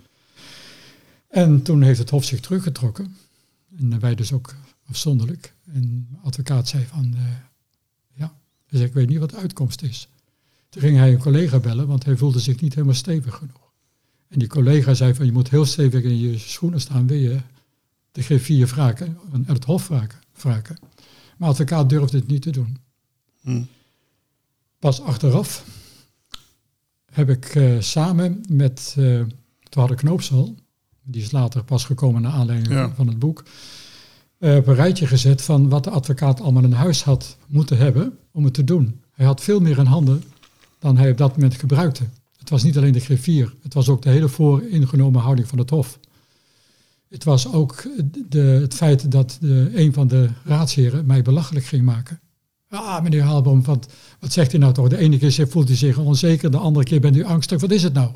[1.28, 3.16] En toen heeft het Hof zich teruggetrokken.
[3.78, 5.54] En wij dus ook afzonderlijk.
[5.66, 7.22] En de advocaat zei van, uh,
[8.14, 8.34] ja,
[8.68, 10.08] dus ik weet niet wat de uitkomst is.
[10.70, 13.72] Toen ging hij een collega bellen, want hij voelde zich niet helemaal stevig genoeg.
[14.28, 17.40] En die collega zei van, je moet heel stevig in je schoenen staan, wil je
[18.12, 20.20] de griffier vragen, en het hof vragen.
[20.34, 20.78] vragen.
[21.38, 22.78] Maar de advocaat durfde het niet te doen.
[23.42, 23.68] Hmm.
[24.80, 25.66] Pas achteraf
[27.12, 29.20] heb ik uh, samen met, uh,
[29.70, 30.56] toen had ik Knoopsel,
[31.04, 33.44] die is later pas gekomen naar aanleiding van het boek,
[34.44, 38.44] op een rijtje gezet van wat de advocaat allemaal in huis had moeten hebben om
[38.44, 39.02] het te doen.
[39.12, 40.24] Hij had veel meer in handen
[40.80, 42.04] dan hij op dat moment gebruikte.
[42.38, 45.70] Het was niet alleen de griffier, het was ook de hele vooringenomen houding van het
[45.70, 46.00] Hof.
[47.10, 47.84] Het was ook
[48.30, 52.20] de, het feit dat de, een van de raadsheren mij belachelijk ging maken.
[52.70, 54.88] Ah, meneer Haalboom, wat, wat zegt u nou toch?
[54.88, 57.62] De ene keer voelt u zich onzeker, de andere keer bent u angstig.
[57.62, 58.12] Wat is het nou?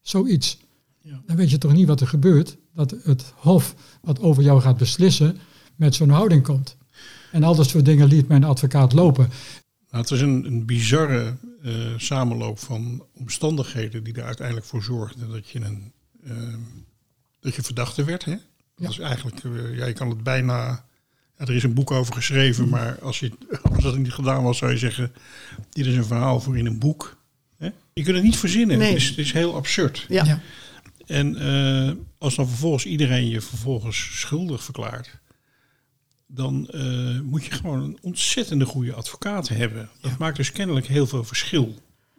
[0.00, 0.58] Zoiets.
[1.00, 1.22] Ja.
[1.26, 2.56] Dan weet je toch niet wat er gebeurt.
[2.74, 5.38] Dat het Hof wat over jou gaat beslissen,
[5.82, 6.76] met zo'n houding komt.
[7.30, 9.28] En al dat soort dingen liet mijn advocaat lopen.
[9.90, 15.30] Nou, het is een, een bizarre uh, samenloop van omstandigheden die er uiteindelijk voor zorgden
[15.30, 15.92] dat je een
[16.24, 16.54] uh,
[17.40, 18.24] dat je verdachte werd.
[18.24, 18.36] Hè?
[18.76, 20.84] Dat is eigenlijk, uh, ja, je kan het bijna.
[21.38, 23.32] Ja, er is een boek over geschreven, maar als, je,
[23.74, 25.12] als dat niet gedaan was, zou je zeggen:
[25.70, 27.16] dit is een verhaal voor in een boek.
[27.58, 27.70] Hè?
[27.92, 28.78] Je kunt het niet verzinnen.
[28.78, 28.88] Nee.
[28.88, 30.06] Het, is, het is heel absurd.
[30.08, 30.24] Ja.
[30.24, 30.40] ja.
[31.06, 31.36] En
[32.18, 35.20] als dan vervolgens iedereen je vervolgens schuldig verklaart,
[36.34, 39.88] dan uh, moet je gewoon een ontzettende goede advocaat hebben.
[40.00, 41.74] Dat maakt dus kennelijk heel veel verschil.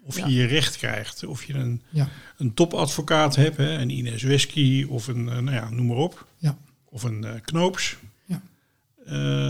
[0.05, 2.09] Of je je recht krijgt, of je een, ja.
[2.37, 6.25] een topadvocaat hebt, hè, een Ines Wesky of een, uh, nou ja, noem maar op.
[6.37, 6.57] Ja.
[6.85, 7.97] Of een uh, Knoops.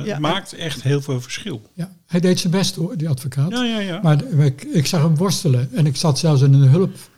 [0.05, 0.19] Ja.
[0.19, 1.69] maakt echt heel veel verschil.
[1.73, 3.51] Ja, hij deed zijn best hoor, die advocaat.
[3.51, 3.99] Ja, ja, ja.
[4.01, 6.69] Maar ik, ik zag hem worstelen en ik zat zelfs in een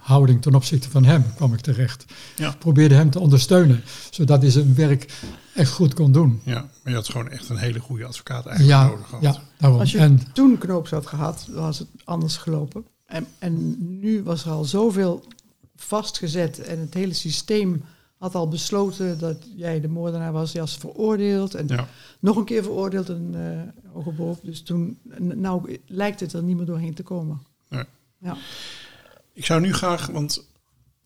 [0.06, 2.06] hulphouding ten opzichte van hem, kwam ik terecht.
[2.36, 2.50] Ja.
[2.50, 5.14] Ik probeerde hem te ondersteunen, zodat hij zijn werk
[5.54, 6.42] echt goed kon doen.
[6.44, 9.24] Ja, maar je had gewoon echt een hele goede advocaat eigenlijk ja, nodig gehad.
[9.24, 9.80] Ja, daarom.
[9.80, 12.86] Als je en, toen knoops had gehad, was het anders gelopen.
[13.06, 15.24] En, en nu was er al zoveel
[15.76, 17.84] vastgezet en het hele systeem
[18.18, 20.52] had al besloten dat jij de moordenaar was.
[20.52, 21.68] Je was veroordeeld en
[22.20, 23.34] nog een keer veroordeeld en
[24.06, 27.42] uh, Dus toen, nou lijkt het er niet meer doorheen te komen.
[27.70, 27.84] Nee.
[28.18, 28.38] Ja.
[29.36, 30.48] Ik zou nu graag, want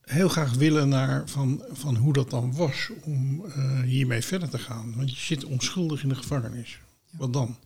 [0.02, 4.60] heel graag willen naar van, van hoe dat dan was om uh, hiermee verder te
[4.60, 4.96] gaan.
[4.96, 6.80] Want je zit onschuldig in de gevangenis.
[7.10, 7.58] Wat dan?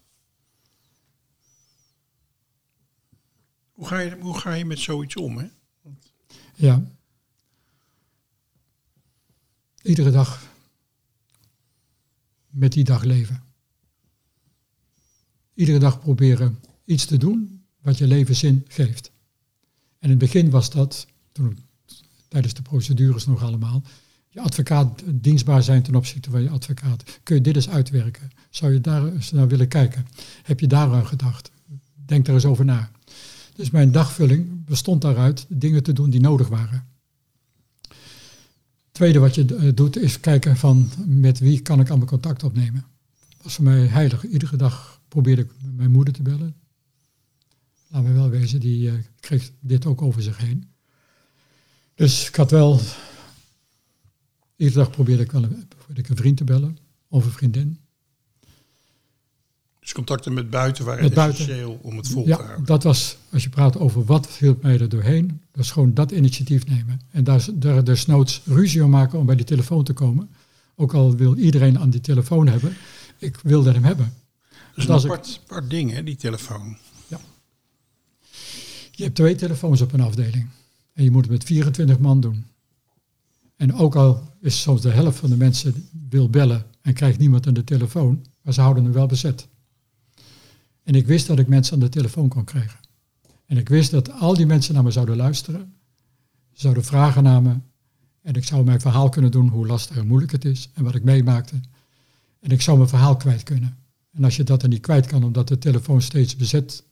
[3.72, 5.38] Hoe ga je, hoe ga je met zoiets om?
[5.38, 5.48] Hè?
[5.82, 6.14] Want...
[6.56, 6.84] Ja.
[9.82, 10.48] Iedere dag
[12.50, 13.44] met die dag leven.
[15.54, 19.13] Iedere dag proberen iets te doen wat je leven zin geeft.
[20.04, 21.58] En in het begin was dat, toen,
[22.28, 23.84] tijdens de procedures nog allemaal,
[24.30, 27.20] je advocaat dienstbaar zijn ten opzichte van je advocaat.
[27.24, 28.32] Kun je dit eens uitwerken?
[28.50, 30.08] Zou je daar eens naar willen kijken?
[30.44, 31.52] Heb je daar aan gedacht?
[32.06, 32.92] Denk er eens over na.
[33.56, 36.86] Dus mijn dagvulling bestond daaruit dingen te doen die nodig waren.
[38.92, 42.86] Tweede wat je eh, doet is kijken van met wie kan ik allemaal contact opnemen.
[43.30, 44.26] Dat was voor mij heilig.
[44.26, 46.63] Iedere dag probeerde ik mijn moeder te bellen.
[47.94, 50.70] Laat me wel wezen, die uh, kreeg dit ook over zich heen.
[51.96, 52.80] Dus ik had wel,
[54.56, 56.78] iedere dag probeerde ik wel een, ik een vriend te bellen
[57.08, 57.80] of een vriendin.
[59.80, 62.66] Dus contacten met buiten waren met essentieel om het vol ja, te houden.
[62.66, 66.12] dat was, als je praat over wat hielp mij er doorheen, dat is gewoon dat
[66.12, 67.02] initiatief nemen.
[67.12, 70.30] En daar, daar desnoods ruzie om maken om bij die telefoon te komen.
[70.76, 72.76] Ook al wil iedereen aan die telefoon hebben,
[73.18, 74.14] ik wilde hem hebben.
[74.76, 76.78] Dus dat is een apart, apart ding, hè, die telefoon.
[78.96, 80.48] Je hebt twee telefoons op een afdeling.
[80.94, 82.46] En je moet het met 24 man doen.
[83.56, 87.48] En ook al is soms de helft van de mensen wil bellen en krijgt niemand
[87.48, 89.48] aan de telefoon, maar ze houden hem wel bezet.
[90.84, 92.80] En ik wist dat ik mensen aan de telefoon kon krijgen.
[93.46, 95.74] En ik wist dat al die mensen naar me zouden luisteren,
[96.52, 97.56] zouden vragen naar me.
[98.22, 100.96] En ik zou mijn verhaal kunnen doen hoe lastig en moeilijk het is en wat
[100.96, 101.56] ik meemaakte.
[102.40, 103.78] En ik zou mijn verhaal kwijt kunnen.
[104.12, 106.84] En als je dat dan niet kwijt kan omdat de telefoon steeds bezet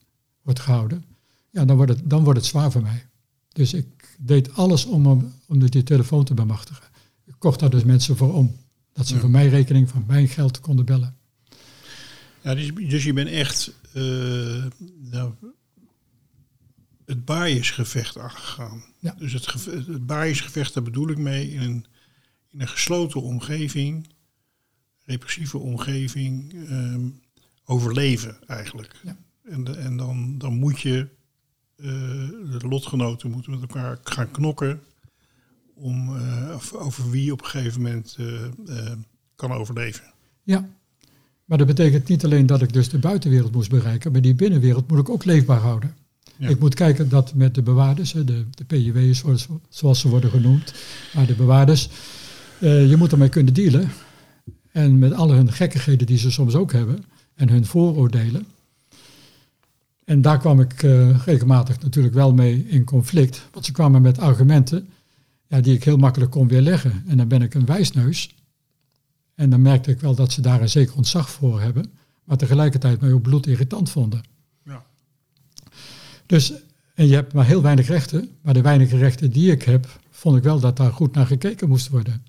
[0.41, 1.04] wordt gehouden,
[1.52, 3.06] ja, dan wordt het, dan wordt het zwaar voor mij.
[3.47, 6.86] Dus ik deed alles om, om die telefoon te bemachtigen.
[7.26, 8.56] Ik kocht daar dus mensen voor om.
[8.93, 11.16] Dat ze voor mijn rekening, van mijn geld konden bellen.
[12.41, 14.66] Ja, dus, dus je bent echt uh,
[14.97, 15.34] nou,
[17.06, 18.84] het baaiersgevecht aangegaan.
[18.99, 19.16] Ja.
[19.20, 21.86] Dus het, het baaiersgevecht, daar bedoel ik mee, in een,
[22.49, 24.08] in een gesloten omgeving,
[25.04, 27.22] repressieve omgeving, um,
[27.66, 28.95] overleven eigenlijk.
[29.04, 29.18] Ja.
[29.43, 31.08] En, en dan, dan moet je,
[31.82, 34.79] de lotgenoten moeten met elkaar gaan knokken
[35.73, 38.17] om uh, over wie op een gegeven moment
[39.36, 40.03] kan overleven.
[40.43, 40.69] Ja,
[41.45, 44.88] maar dat betekent niet alleen dat ik dus de buitenwereld moest bereiken, maar die binnenwereld
[44.88, 45.95] moet ik ook leefbaar houden.
[46.38, 50.73] Ik moet kijken dat met de bewaarders, de, de PJW's zoals, zoals ze worden genoemd,
[51.13, 51.89] maar de bewaarders,
[52.59, 53.89] uh, je moet ermee kunnen dealen.
[54.71, 57.03] En met alle hun gekkigheden die ze soms ook hebben
[57.36, 58.45] en hun vooroordelen.
[60.12, 64.20] En daar kwam ik uh, regelmatig natuurlijk wel mee in conflict, want ze kwamen met
[64.20, 64.88] argumenten
[65.47, 67.03] ja, die ik heel makkelijk kon weerleggen.
[67.07, 68.36] En dan ben ik een wijsneus.
[69.36, 71.91] En dan merkte ik wel dat ze daar een zeker ontzag voor hebben,
[72.24, 74.22] maar tegelijkertijd mij ook bloedirritant vonden.
[74.64, 74.84] Ja.
[76.26, 76.53] Dus,
[76.93, 80.38] en je hebt maar heel weinig rechten, maar de weinige rechten die ik heb, vond
[80.38, 82.24] ik wel dat daar goed naar gekeken moest worden.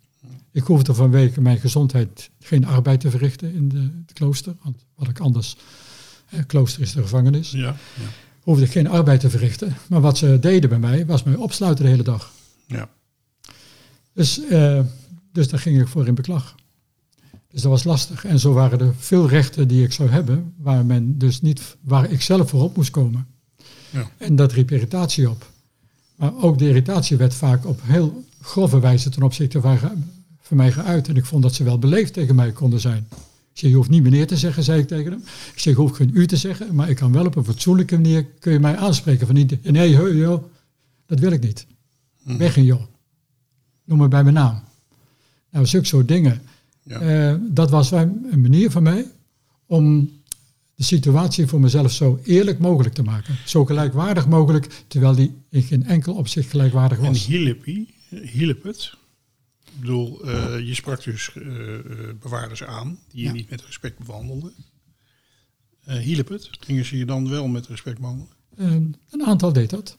[0.50, 5.08] Ik hoefde vanwege mijn gezondheid geen arbeid te verrichten in de, het klooster, want wat
[5.08, 5.56] ik anders,
[6.46, 7.76] klooster is de gevangenis, ja, ja.
[8.40, 9.76] hoefde ik geen arbeid te verrichten.
[9.88, 12.32] Maar wat ze deden bij mij, was mij opsluiten de hele dag.
[12.66, 12.88] Ja.
[14.14, 14.80] Dus, uh,
[15.32, 16.54] dus daar ging ik voor in beklag.
[17.48, 18.24] Dus dat was lastig.
[18.24, 22.10] En zo waren er veel rechten die ik zou hebben, waar, men dus niet, waar
[22.10, 23.26] ik zelf voor op moest komen.
[23.90, 24.10] Ja.
[24.18, 25.50] En dat riep irritatie op.
[26.16, 29.78] Maar ook de irritatie werd vaak op heel grove wijze ten opzichte van,
[30.40, 31.08] van mij geuit.
[31.08, 33.08] En ik vond dat ze wel beleefd tegen mij konden zijn.
[33.52, 35.20] Ik zeg, je hoeft niet meneer te zeggen, zei ik tegen hem.
[35.52, 37.94] Ik zeg, je hoeft geen u te zeggen, maar ik kan wel op een fatsoenlijke
[37.94, 39.26] manier, kun je mij aanspreken.
[39.26, 40.44] Van niet, nee, he, joh,
[41.06, 41.66] dat wil ik niet.
[42.22, 42.36] Hm.
[42.36, 42.82] Weg in joh.
[43.84, 44.62] Noem me bij mijn naam.
[45.50, 46.42] Nou, zulke soort dingen.
[46.82, 47.30] Ja.
[47.32, 49.06] Uh, dat was een manier van mij
[49.66, 50.10] om
[50.74, 53.36] de situatie voor mezelf zo eerlijk mogelijk te maken.
[53.44, 57.26] Zo gelijkwaardig mogelijk, terwijl die in geen enkel opzicht gelijkwaardig was.
[57.26, 57.64] En hielp,
[58.08, 58.94] hielp het?
[59.74, 61.78] Ik bedoel, uh, je sprak dus uh,
[62.20, 64.52] bewaarders aan die je niet met respect behandelden.
[65.84, 66.48] hielp het?
[66.60, 68.32] Gingen ze je dan wel met respect behandelen?
[68.56, 69.96] een aantal deed dat.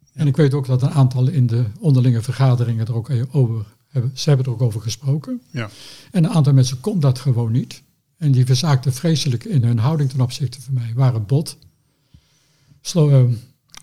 [0.00, 0.20] Ja.
[0.20, 3.66] En ik weet ook dat een aantal in de onderlinge vergaderingen er ook over
[4.14, 5.42] ze hebben er ook over gesproken.
[5.50, 5.70] Ja.
[6.10, 7.82] En een aantal mensen kon dat gewoon niet.
[8.16, 10.92] En die verzaakten vreselijk in hun houding ten opzichte van mij.
[10.94, 11.58] Waren bot.
[12.80, 13.32] Slo uh,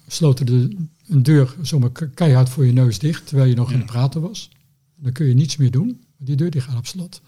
[0.07, 0.75] sloten de,
[1.07, 3.73] een deur zomaar keihard voor je neus dicht, terwijl je nog ja.
[3.73, 4.49] aan het praten was.
[4.99, 6.03] Dan kun je niets meer doen.
[6.17, 7.21] Die deur die gaat op slot.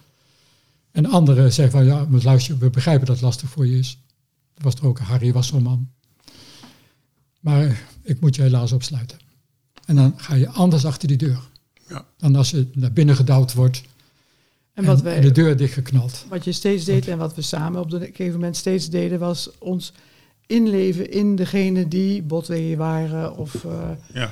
[0.92, 4.00] En anderen zeggen van, ja, maar luister, we begrijpen dat het lastig voor je is.
[4.54, 5.90] Er was er ook, Harry was zo'n man.
[7.40, 9.18] Maar ik moet je helaas opsluiten.
[9.86, 11.40] En dan ga je anders achter die deur.
[11.88, 12.06] Ja.
[12.18, 13.84] Dan als je naar binnen gedouwd wordt
[14.74, 16.26] en, wat wij, de deur dichtgeknald.
[16.30, 19.50] Wat je steeds deed en wat we samen op een gegeven moment steeds deden, was
[19.58, 19.94] ons
[20.46, 23.38] inleven in degene die botweeën waren.
[23.38, 24.32] Of, uh, ja.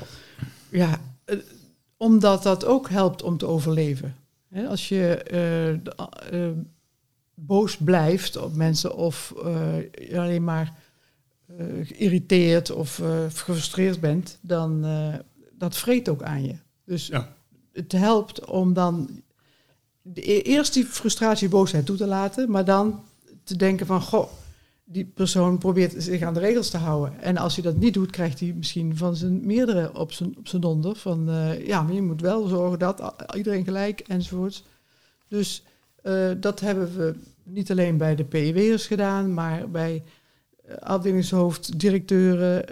[0.69, 1.39] ja, uh,
[1.99, 4.15] omdat dat ook helpt om te overleven.
[4.47, 5.79] He, als je
[6.33, 6.49] uh,
[7.33, 9.33] boos blijft op mensen of
[10.13, 10.73] alleen maar
[11.57, 15.13] eh, geïrriteerd of eh, gefrustreerd bent, dan uh,
[15.51, 16.55] dat vreet ook aan je.
[16.85, 17.27] Dus Ja.
[17.73, 19.21] het helpt om dan
[20.01, 23.03] de, e- eerst die frustratie, boosheid toe te laten, maar dan
[23.43, 24.29] te denken van, goh,
[24.91, 27.21] die persoon probeert zich aan de regels te houden.
[27.21, 30.47] En als hij dat niet doet, krijgt hij misschien van zijn meerdere op zijn, op
[30.47, 30.95] zijn donder.
[30.95, 34.63] Van eh, ja, maar je moet wel zorgen dat iedereen gelijk enzovoorts.
[35.27, 35.63] Dus
[36.01, 40.03] eh, dat hebben we niet alleen bij de PEW'ers gedaan, maar bij
[40.65, 42.65] eh, afdelingshoofd, directeuren,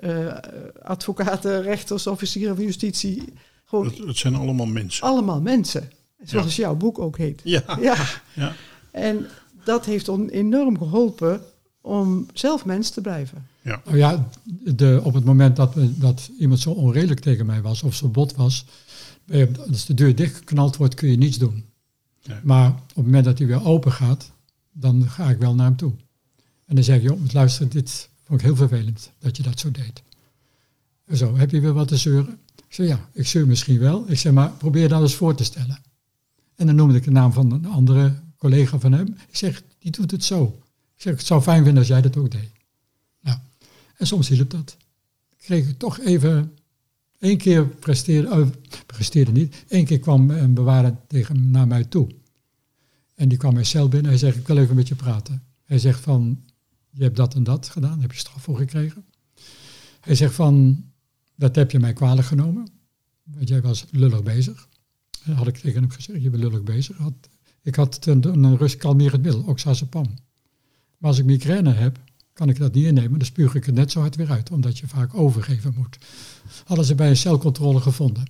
[0.81, 3.33] advocaten, rechters, officieren van justitie.
[3.65, 5.07] Gewoon Het, het zijn allemaal mensen.
[5.07, 5.91] allemaal mensen.
[6.23, 7.41] Zoals jouw boek ook heet.
[7.43, 7.63] Ja.
[7.81, 7.95] Ja.
[8.33, 8.53] Ja.
[8.91, 9.27] En
[9.63, 11.41] dat heeft ons enorm geholpen
[11.87, 13.47] om zelf mens te blijven.
[13.63, 14.29] Nou ja,
[14.75, 18.35] de, op het moment dat, dat iemand zo onredelijk tegen mij was of zo bot
[18.35, 18.65] was,
[19.27, 21.63] eh, als de deur dichtgeknald wordt, kun je niets doen.
[22.25, 22.37] Nee.
[22.43, 24.31] Maar op het moment dat hij weer open gaat,
[24.71, 25.93] dan ga ik wel naar hem toe.
[26.65, 29.71] En dan zeg ik, joh, luister, dit vond ik heel vervelend dat je dat zo
[29.71, 30.03] deed.
[31.05, 32.39] En zo, heb je weer wat te zeuren?
[32.55, 34.05] Ik zeg, ja, ik zeur misschien wel.
[34.07, 35.79] Ik zeg, maar probeer dat eens voor te stellen.
[36.55, 39.07] En dan noemde ik de naam van een andere collega van hem.
[39.07, 40.59] Ik zeg, die doet het zo.
[40.97, 42.51] Ik zeg, het zou fijn vinden als jij dat ook deed.
[43.21, 43.37] Nou,
[43.97, 44.77] en soms hielp dat.
[45.37, 46.57] Kreeg ik toch even,
[47.19, 48.47] één keer presteerde, eh,
[48.85, 52.07] presteerde niet, één keer kwam een bewaarder tegen naar mij toe.
[53.15, 54.09] En die kwam mijn cel binnen.
[54.09, 55.43] Hij zegt, ik wil even met je praten.
[55.63, 56.43] Hij zegt van,
[56.89, 59.05] je hebt dat en dat gedaan, heb je straf voor gekregen.
[59.99, 60.85] Hij zegt van,
[61.35, 62.67] dat heb je mij kwalijk genomen.
[63.23, 64.67] Want jij was lullig bezig.
[65.23, 66.97] En had ik tegen hem gezegd, je bent lullig bezig.
[67.61, 70.05] Ik had een, een rustkalmerend middel, oxazepam.
[70.97, 71.99] Maar als ik migraine heb,
[72.33, 73.17] kan ik dat niet innemen.
[73.17, 75.97] Dan spuug ik het net zo hard weer uit, omdat je vaak overgeven moet.
[76.65, 78.25] Hadden ze bij een celcontrole gevonden.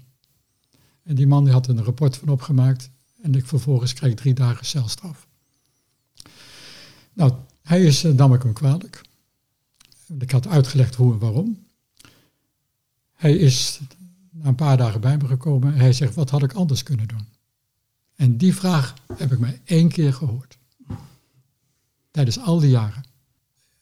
[1.04, 2.90] En die man die had een rapport van opgemaakt.
[3.22, 5.28] En ik vervolgens kreeg drie dagen celstraf.
[7.14, 9.02] Nou, hij is, uh, nam ik hem kwalijk.
[10.20, 11.66] Ik had uitgelegd hoe en waarom.
[13.14, 13.80] Hij is
[14.32, 15.74] na een paar dagen bij me gekomen.
[15.74, 17.28] Hij zegt, wat had ik anders kunnen doen?
[18.16, 20.57] En die vraag heb ik maar één keer gehoord.
[22.18, 23.04] Tijdens al die jaren.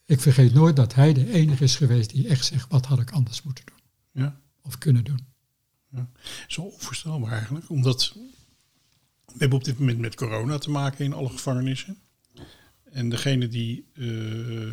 [0.04, 3.10] Ik vergeet nooit dat hij de enige is geweest die echt zegt, wat had ik
[3.10, 4.22] anders moeten doen?
[4.22, 4.40] Ja.
[4.62, 5.26] Of kunnen doen.
[6.46, 7.70] Zo onvoorstelbaar eigenlijk.
[7.70, 8.14] Omdat
[9.24, 11.98] we hebben op dit moment met corona te maken in alle gevangenissen.
[12.84, 14.72] En degene die uh,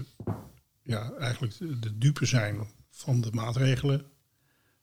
[0.81, 4.05] ja, eigenlijk de, de dupe zijn van de maatregelen,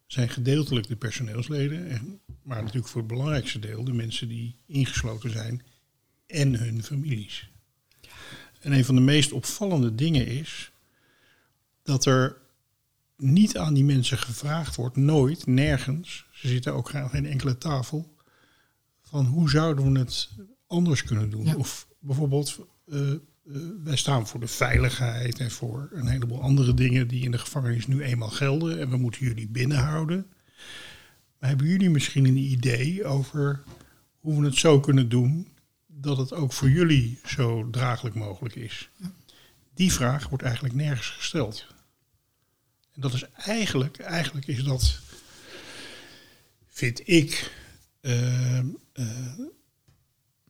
[0.07, 1.89] zijn gedeeltelijk de personeelsleden.
[1.89, 5.63] En, maar natuurlijk voor het belangrijkste deel de mensen die ingesloten zijn
[6.27, 7.51] en hun families.
[8.61, 10.73] En een van de meest opvallende dingen is
[11.83, 12.37] dat er
[13.17, 18.15] niet aan die mensen gevraagd wordt, nooit, nergens, ze zitten ook aan geen enkele tafel,
[19.03, 20.31] van hoe zouden we het
[20.67, 21.45] anders kunnen doen?
[21.45, 21.55] Ja.
[21.55, 23.19] Of bijvoorbeeld, uh, uh,
[23.85, 27.87] wij staan voor de veiligheid en voor een heleboel andere dingen die in de gevangenis
[27.87, 30.27] nu eenmaal gelden en we moeten jullie binnenhouden.
[31.39, 33.63] Maar hebben jullie misschien een idee over
[34.21, 35.49] hoe we het zo kunnen doen
[36.01, 38.89] dat het ook voor jullie zo draaglijk mogelijk is?
[39.75, 41.67] Die vraag wordt eigenlijk nergens gesteld.
[42.93, 45.01] En dat is eigenlijk, eigenlijk is dat,
[46.69, 47.53] vind ik,
[48.01, 48.69] uh, uh,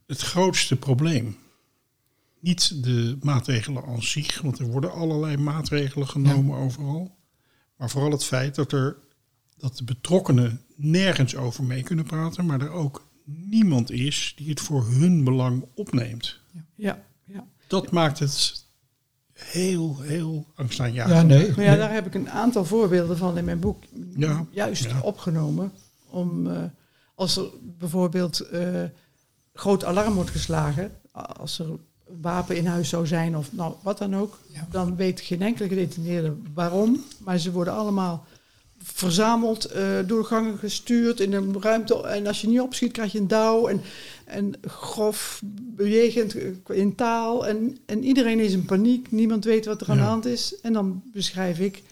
[0.07, 1.38] het grootste probleem.
[2.40, 6.62] Niet de maatregelen aan zich, want er worden allerlei maatregelen genomen ja.
[6.62, 7.18] overal.
[7.76, 8.96] Maar vooral het feit dat, er,
[9.57, 13.09] dat de betrokkenen nergens over mee kunnen praten, maar er ook
[13.45, 16.41] niemand is die het voor hun belang opneemt.
[16.74, 17.47] Ja, ja.
[17.66, 18.64] Dat maakt het
[19.33, 21.14] heel, heel angstaanjagend.
[21.14, 23.85] Ja, nee, maar ja, daar heb ik een aantal voorbeelden van in mijn boek
[24.16, 25.01] ja, juist ja.
[25.01, 25.72] opgenomen.
[26.07, 26.62] Om uh,
[27.14, 27.45] als er
[27.78, 28.83] bijvoorbeeld uh,
[29.53, 31.81] groot alarm wordt geslagen, als er een
[32.20, 34.66] wapen in huis zou zijn of nou, wat dan ook, ja.
[34.70, 37.05] dan weet geen enkele gedetineerde waarom.
[37.18, 38.26] Maar ze worden allemaal
[38.83, 42.03] verzameld, uh, door gangen gestuurd in een ruimte.
[42.03, 43.66] En als je niet opschiet, krijg je een douw.
[43.66, 43.81] En,
[44.24, 46.35] en grof, bejegend
[46.68, 47.47] in taal.
[47.47, 49.11] En, en iedereen is in paniek.
[49.11, 50.61] Niemand weet wat er aan de hand is.
[50.61, 51.83] En dan beschrijf ik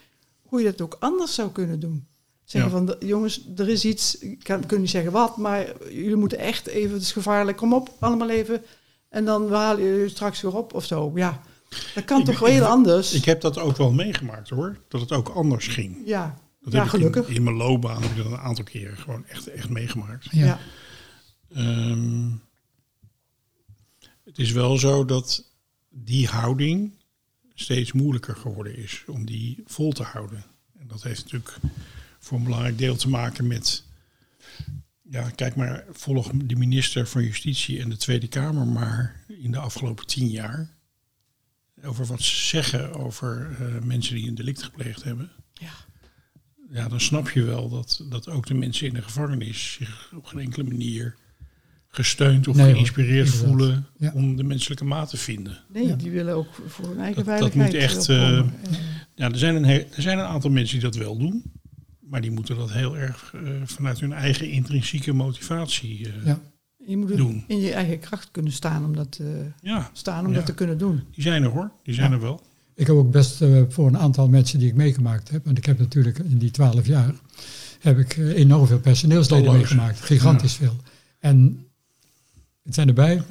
[0.43, 2.07] hoe je dat ook anders zou kunnen doen.
[2.45, 2.77] Zeggen ja.
[2.77, 4.19] van, jongens, er is iets.
[4.19, 7.57] Ik kan, niet zeggen wat, maar jullie moeten echt even, het is gevaarlijk.
[7.57, 8.63] Kom op, allemaal even.
[9.09, 11.13] En dan halen jullie straks weer op of zo.
[11.15, 11.41] Ja,
[11.95, 13.13] dat kan ik, toch wel heel anders.
[13.13, 14.79] Ik heb dat ook wel meegemaakt hoor.
[14.89, 16.03] Dat het ook anders ging.
[16.05, 16.39] Ja,
[16.71, 17.23] dat ja, heb gelukkig.
[17.23, 20.27] Ik in, in, mijn loopbaan heb ik dat een aantal keren gewoon echt, echt meegemaakt.
[20.31, 20.47] Ja.
[20.47, 20.59] ja.
[21.91, 22.43] Um,
[24.25, 25.45] het is wel zo dat
[25.91, 26.93] die houding
[27.55, 30.45] steeds moeilijker geworden is om die vol te houden.
[30.79, 31.57] En dat heeft natuurlijk
[32.19, 33.85] voor een belangrijk deel te maken met.
[35.11, 39.59] Ja, kijk maar, volg de minister van Justitie en de Tweede Kamer maar in de
[39.59, 40.77] afgelopen tien jaar.
[41.83, 45.31] over wat ze zeggen over eh, mensen die een delict gepleegd hebben.
[45.53, 45.73] Ja.
[46.71, 50.25] Ja, dan snap je wel dat, dat ook de mensen in de gevangenis zich op
[50.25, 51.15] geen enkele manier
[51.89, 54.13] gesteund of Nee, geïnspireerd voelen Ja.
[54.15, 55.59] om de menselijke maat te vinden.
[55.73, 55.95] Nee, Ja.
[55.97, 58.55] die willen ook voor hun eigen Dat- dat veiligheid moet echt, opkomen.
[58.63, 58.77] En,
[59.15, 61.43] Ja, er zijn een, er zijn een aantal mensen die dat wel doen.
[62.01, 66.41] Maar die moeten dat heel erg eh, vanuit hun eigen intrinsieke motivatie eh, Ja.
[66.87, 67.45] je moet het doen.
[67.47, 69.27] in je eigen kracht kunnen staan om dat, eh,
[69.63, 70.37] Ja, staan om Ja.
[70.37, 71.03] dat te kunnen doen.
[71.13, 71.71] die zijn er hoor.
[71.83, 72.17] Die zijn Ja.
[72.17, 72.43] er wel.
[72.79, 75.65] Ik heb ook best eh, voor een aantal mensen die ik meegemaakt heb, want ik
[75.65, 77.15] heb natuurlijk in die twaalf jaar,
[77.81, 80.01] heb ik eh, enorm veel personeelsleden meegemaakt.
[80.01, 80.77] Gigantisch veel.
[81.19, 81.67] En
[82.63, 83.23] het zijn erbij,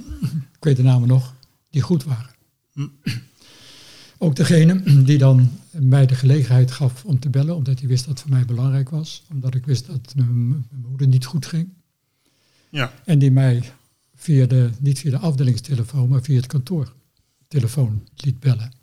[0.57, 1.33] ik weet de namen nog,
[1.69, 2.35] die goed waren.
[4.17, 8.13] Ook degene die dan mij de gelegenheid gaf om te bellen, omdat hij wist dat
[8.13, 9.23] het voor mij belangrijk was.
[9.31, 11.69] Omdat ik wist dat mijn mijn moeder niet goed ging.
[12.69, 13.71] Ja, En die mij
[14.15, 18.76] via de, niet via de afdelingstelefoon, maar via het kantoortelefoon liet bellen.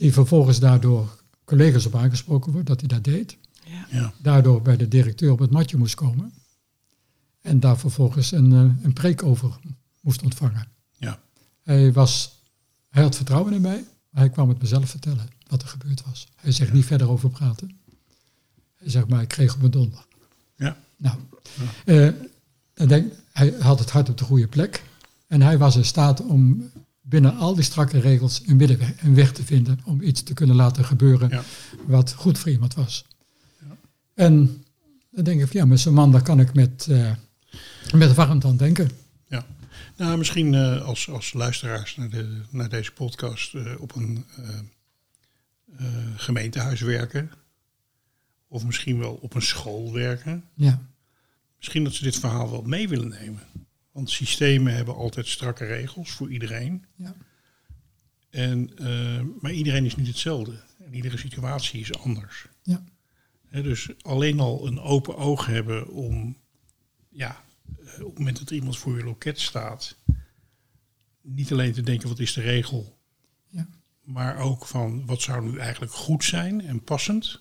[0.00, 3.36] Die vervolgens daardoor collega's op aangesproken wordt dat hij dat deed.
[3.64, 3.86] Ja.
[3.90, 6.32] ja, Daardoor bij de directeur op het matje moest komen.
[7.40, 9.58] En daar vervolgens een, eh, een preek over
[10.00, 10.68] moest ontvangen.
[10.96, 11.20] ja.
[11.62, 12.42] Hij, was,
[12.88, 16.28] hij had vertrouwen in mij, maar hij kwam het mezelf vertellen wat er gebeurd was.
[16.36, 17.78] Hij zegt niet verder over praten.
[18.76, 20.06] Hij zegt maar, ik kreeg op mijn donder.
[20.56, 20.76] Ja.
[20.96, 21.18] Nou,
[21.84, 22.08] eh,
[22.74, 24.84] dan denk, hij had het hart op de goede plek.
[25.26, 26.70] En hij was in staat om
[27.10, 30.56] binnen al die strakke regels een middenweg een weg te vinden om iets te kunnen
[30.56, 31.42] laten gebeuren Ja.
[31.86, 33.04] wat goed voor iemand was.
[34.14, 34.64] En
[35.10, 37.12] dan denk ik, ja, met zo'n man daar kan ik met, eh
[37.94, 38.90] met warmte aan denken.
[39.28, 39.46] Ja.
[39.96, 44.48] Nou, misschien eh, als, als luisteraars naar, de, naar deze podcast eh, op een eh,
[45.78, 45.86] eh,
[46.16, 47.30] gemeentehuis werken.
[48.48, 50.44] Of misschien wel op een school werken.
[50.54, 50.82] Ja,
[51.56, 53.40] Misschien dat ze dit verhaal wel mee willen nemen.
[53.92, 56.84] Want systemen hebben altijd strakke regels voor iedereen.
[56.96, 57.14] ja,
[58.30, 60.60] En, eh, maar iedereen is niet hetzelfde.
[60.78, 62.46] En iedere situatie is anders.
[62.62, 62.82] ja,
[63.62, 66.36] dus alleen al een open oog hebben om,
[67.08, 67.44] ja,
[67.78, 69.96] eh, op het moment dat iemand voor je loket staat,
[71.22, 72.98] niet alleen te denken wat is de regel,
[73.48, 73.68] ja.
[74.04, 77.40] maar ook van wat zou nu eigenlijk goed zijn en passend.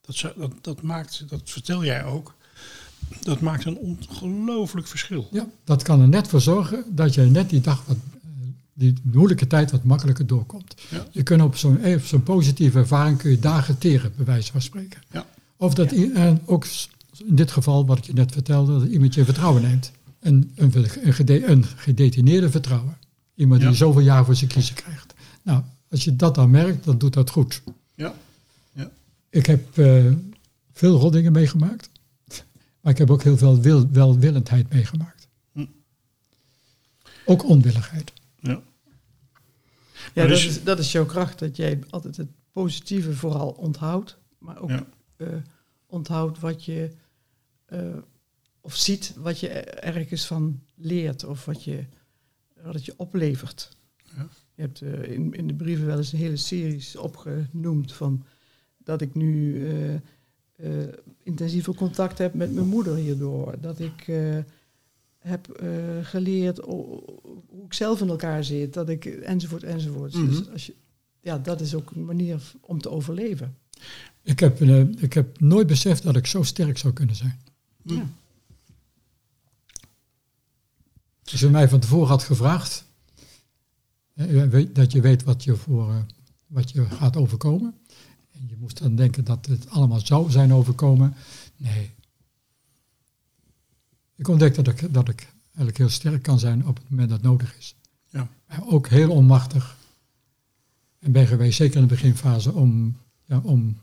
[0.00, 2.36] Dat, zou, dat, dat maakt, dat vertel jij ook,
[3.22, 5.28] dat maakt een ongelooflijk verschil.
[5.30, 8.20] Ja, dat kan er net voor zorgen dat je net die dag, wat, eh,
[8.72, 10.74] die moeilijke tijd wat makkelijker doorkomt.
[10.90, 11.06] Ja.
[11.10, 14.52] Je kunt op zo'n eh, op zo'n positieve ervaring kun je dagen teren, bij wijze
[14.52, 15.00] van spreken.
[15.10, 15.26] Ja.
[15.56, 16.66] Of dat en ook
[17.26, 19.90] in dit geval, wat ik je net vertelde, dat iemand je vertrouwen neemt.
[20.20, 20.72] Een, een,
[21.02, 22.96] een, gede- een gedetineerde vertrouwen.
[23.34, 23.68] Iemand Ja.
[23.68, 25.14] die zoveel jaar voor zijn kiezen krijgt.
[25.42, 27.62] Nou, als je dat dan merkt, dan doet dat goed.
[27.94, 28.14] Ja,
[29.30, 30.04] Ik heb eh,
[30.72, 31.88] veel rotdingen meegemaakt.
[32.82, 35.28] Maar ik heb ook heel veel wil, welwillendheid meegemaakt.
[35.52, 35.66] Hm.
[37.24, 38.12] Ook onwilligheid.
[38.40, 38.50] ja.
[38.50, 38.62] Ja,
[40.14, 44.18] Maar dat dus- is, dat is jouw kracht, dat jij altijd het positieve vooral onthoudt,
[44.38, 44.86] maar ook Ja.
[45.16, 45.28] eh,
[45.86, 46.90] onthoudt wat je,
[47.66, 47.96] eh,
[48.60, 51.84] of ziet wat je er- ergens van leert, of wat, je,
[52.62, 53.76] wat het je oplevert.
[54.16, 54.28] Ja.
[54.54, 58.24] Je hebt eh, in, in de brieven wel eens een hele series opgenoemd van
[58.78, 59.64] dat ik nu
[60.62, 60.70] eh
[61.22, 63.54] intensiever contact heb met mijn moeder hierdoor.
[63.60, 64.38] Dat ik eh,
[65.18, 65.68] heb eh,
[66.02, 67.02] geleerd hoe
[67.64, 70.14] ik zelf in elkaar zit, dat ik enzovoort enzovoort.
[70.14, 70.26] Mhm.
[70.26, 70.74] Dus als je,
[71.20, 73.56] ja, dat is ook een manier om te overleven.
[74.22, 77.40] Ik heb, eh, ik heb nooit beseft dat ik zo sterk zou kunnen zijn.
[77.82, 78.06] Ja.
[81.24, 82.84] Als je mij van tevoren had gevraagd,
[84.72, 86.06] dat je weet wat je, voor,
[86.46, 87.74] wat je gaat overkomen.
[88.32, 91.14] En je moest dan denken dat het allemaal zou zijn overkomen.
[91.56, 91.90] Nee.
[94.16, 97.18] Ik ontdek dat ik, dat ik eigenlijk heel sterk kan zijn op het moment dat
[97.18, 97.74] het nodig is.
[98.08, 98.28] Ja.
[98.48, 99.76] Maar ook heel onmachtig.
[100.98, 103.80] En ben geweest, zeker in de beginfase, om, ja, om,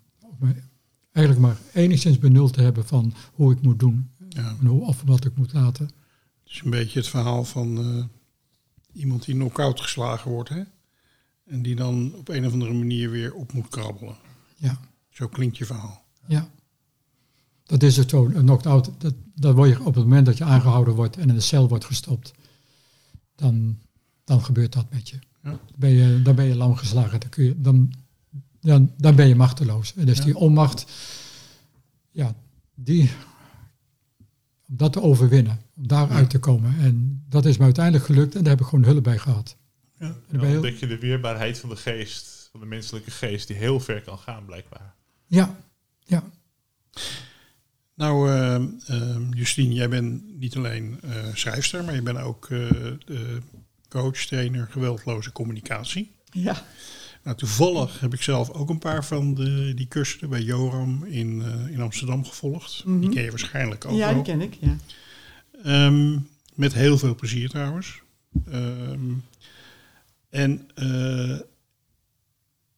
[1.11, 4.09] eigenlijk maar enigszins benul te hebben van hoe ik moet doen.
[4.29, 4.55] Ja.
[4.59, 5.85] En hoe, of wat ik moet laten.
[6.43, 8.03] Het is een beetje het verhaal van eh,
[8.93, 10.49] iemand die knock-out geslagen wordt.
[10.49, 10.61] Hè?
[11.45, 14.15] En die dan op een of andere manier weer op moet krabbelen.
[14.59, 14.79] Ja.
[15.09, 16.05] Zo klinkt je verhaal.
[16.27, 16.49] Ja.
[17.63, 18.25] Dat is het zo.
[18.25, 21.35] Een knocked-out, dat, dat word je op het moment dat je aangehouden wordt en in
[21.35, 22.31] de cel wordt gestopt,
[23.35, 23.79] dan,
[24.23, 25.19] dan gebeurt dat met je.
[25.43, 25.49] Ja.
[25.49, 27.19] Dan, ben je dan ben je lam geslagen.
[27.19, 27.93] Dan, kun je, dan,
[28.61, 29.95] dan, dan ben je machteloos.
[29.95, 30.23] En dus Ja.
[30.23, 30.85] die onmacht,
[32.11, 32.35] ja,
[32.75, 33.11] die,
[34.67, 36.79] om dat te overwinnen, om daaruit te komen.
[36.79, 39.55] En dat is me uiteindelijk gelukt en daar heb ik gewoon hulp bij gehad.
[39.99, 40.15] Ja.
[40.29, 43.79] En dan ontdek je de weerbaarheid van de geest, van de menselijke geest, die heel
[43.79, 44.93] ver kan gaan blijkbaar.
[45.27, 45.57] ja,
[46.05, 46.23] ja,
[47.95, 52.67] Nou, eh, Justine, jij bent niet alleen eh, schrijfster, maar je bent ook eh,
[53.89, 56.11] coach, trainer, geweldloze communicatie.
[56.31, 56.65] Ja.
[57.23, 61.41] Nou, toevallig heb ik zelf ook een paar van de, die cursussen bij Joram in,
[61.41, 62.83] eh, in Amsterdam gevolgd.
[62.85, 63.09] Die Mhm.
[63.11, 64.13] ken je waarschijnlijk ook ja, wel.
[64.13, 64.57] die ken ik.
[64.59, 64.75] Ja.
[65.63, 66.17] Ehm,
[66.55, 68.01] met heel veel plezier trouwens.
[68.51, 69.11] Ehm,
[70.29, 71.39] en eh,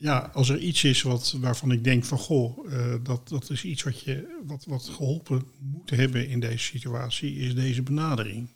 [0.02, 3.64] ja, als er iets is wat, waarvan ik denk van goh, eh, dat, dat is
[3.64, 8.48] iets wat, je, wat, wat geholpen moet hebben in deze situatie, is deze benadering.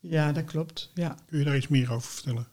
[0.00, 0.90] ja, dat klopt.
[0.94, 1.16] Ja.
[1.26, 2.46] Kun je daar iets meer over vertellen?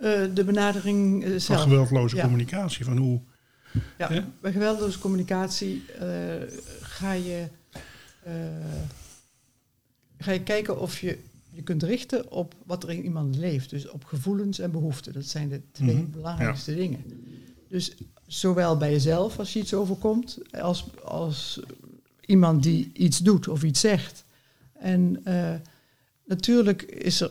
[0.00, 1.62] Eh, de benadering eh, Van zelf.
[1.62, 2.22] geweldloze Ja.
[2.22, 3.20] communicatie, van hoe...
[3.98, 4.24] Ja, Hè?
[4.40, 5.84] bij geweldloze communicatie
[6.80, 7.48] ga, je,
[10.18, 11.18] ga je kijken of je
[11.58, 13.70] je kunt richten op wat er in iemand leeft.
[13.70, 15.12] Dus op gevoelens en behoeften.
[15.12, 17.04] Dat zijn de twee Mhm, belangrijkste dingen.
[17.68, 17.94] Dus
[18.26, 21.60] zowel bij jezelf als je iets overkomt, als, als
[22.20, 24.24] iemand die iets doet of iets zegt.
[24.72, 25.54] En eh,
[26.26, 27.30] natuurlijk is er,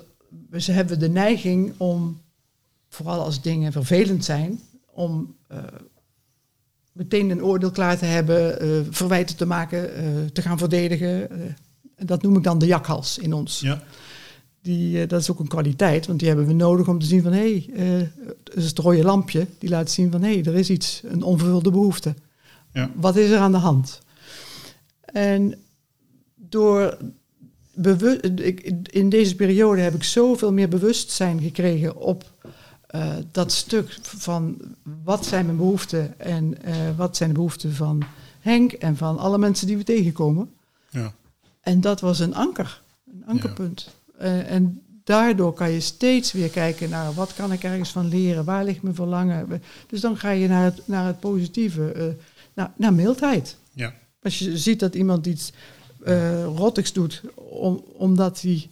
[0.57, 2.21] ze hebben de neiging om,
[2.89, 5.63] vooral als dingen vervelend zijn, om eh,
[6.91, 9.89] meteen een oordeel klaar te hebben, eh, verwijten te maken,
[10.33, 11.29] te gaan verdedigen.
[11.95, 13.59] En dat noem ik dan de jakhals in ons.
[13.59, 13.83] Ja,
[14.67, 17.21] Die, eh, dat is ook een kwaliteit, want die hebben we nodig om te zien
[17.21, 18.07] van hé, hey, eh,
[18.43, 21.23] het is het rode lampje, die laat zien van hé, hey, er is iets, een
[21.23, 22.15] onvervulde behoefte.
[22.73, 22.91] Ja.
[22.95, 23.99] Wat is er aan de hand?
[25.05, 25.55] En
[26.35, 26.97] door
[27.73, 32.31] bewu- ik, in deze periode heb ik zoveel meer bewustzijn gekregen op
[32.87, 34.57] eh, dat stuk van
[35.03, 36.57] wat zijn mijn behoeften en
[36.95, 38.03] wat zijn de behoeften van
[38.39, 40.49] Henk en van alle mensen die we tegenkomen.
[40.89, 41.13] ja,
[41.61, 42.81] En dat was een anker,
[43.13, 43.95] een ankerpunt.
[44.17, 48.45] Eh, en daardoor kan je steeds weer kijken naar wat kan ik ergens van leren,
[48.45, 49.61] waar ligt mijn verlangen.
[49.87, 52.05] Dus dan ga je naar het, naar het positieve, eh,
[52.53, 53.57] naar, naar mildheid.
[53.73, 55.51] ja, Als je ziet dat iemand iets
[56.03, 58.69] eh rottigs doet, om, omdat hij,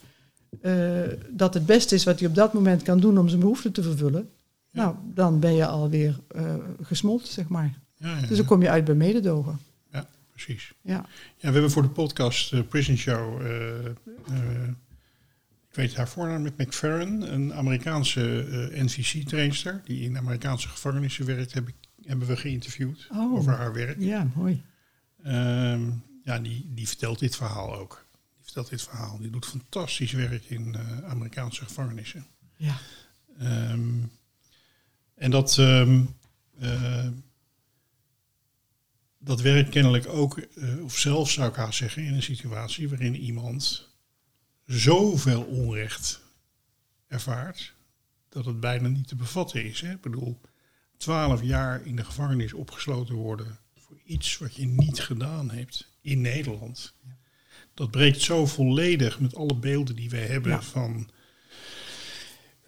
[1.29, 3.83] dat het beste is wat hij op dat moment kan doen om zijn behoeften te
[3.83, 4.29] vervullen,
[4.69, 4.81] Ja.
[4.83, 6.19] nou, dan ben je alweer
[6.81, 7.79] gesmolten, zeg maar.
[7.95, 9.59] ja, ja, Dus dan kom je uit bij mededogen.
[9.91, 10.73] ja, precies.
[10.81, 10.93] Ja.
[11.37, 13.41] Ja, we hebben voor de podcast Prison Show,
[15.76, 21.53] ik weet haar voornaam met McFerrin, een Amerikaanse eh, NVC-trainster die in Amerikaanse gevangenissen werkt,
[21.53, 23.34] heb ik, hebben we geïnterviewd Oh.
[23.34, 23.99] over haar werk.
[23.99, 24.63] ja, mooi.
[25.23, 25.91] Ehm,
[26.23, 28.05] ja, die, die vertelt dit verhaal ook.
[28.36, 29.17] Die vertelt dit verhaal.
[29.17, 32.26] Die doet fantastisch werk in eh, Amerikaanse gevangenissen.
[32.57, 32.78] Ja.
[33.39, 33.97] Ehm,
[35.15, 36.03] en dat, ehm,
[36.59, 37.07] eh,
[39.19, 40.47] dat werkt kennelijk ook,
[40.84, 43.93] of zelfs zou ik haast zeggen, in een situatie waarin iemand
[44.66, 46.22] zoveel onrecht
[47.07, 47.74] ervaart,
[48.30, 49.82] dat het bijna niet te bevatten is.
[49.82, 49.91] Hè?
[49.91, 50.41] Ik bedoel,
[50.97, 56.22] twaalf jaar in de gevangenis opgesloten worden voor iets wat je niet gedaan hebt in
[56.22, 56.93] Nederland.
[57.74, 60.61] Dat breekt zo volledig met alle beelden die wij hebben Ja.
[60.61, 61.09] van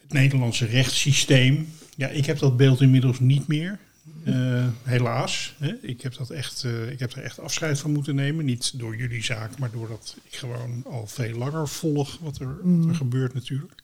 [0.02, 1.70] het Nederlandse rechtssysteem.
[1.96, 3.80] Ja, ik heb dat beeld inmiddels niet meer.
[4.24, 5.56] Eh, helaas.
[5.58, 5.74] Hè.
[5.82, 8.46] Ik, heb dat echt, eh, ik heb er echt afscheid van moeten nemen.
[8.46, 12.58] Niet door jullie zaak, maar doordat ik gewoon al veel langer volg wat er, wat
[12.60, 12.94] er Mhm.
[12.94, 13.84] gebeurt natuurlijk.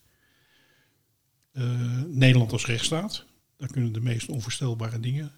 [1.51, 3.25] Eh, Nederland als rechtsstaat.
[3.57, 5.31] Daar kunnen de meest onvoorstelbare dingen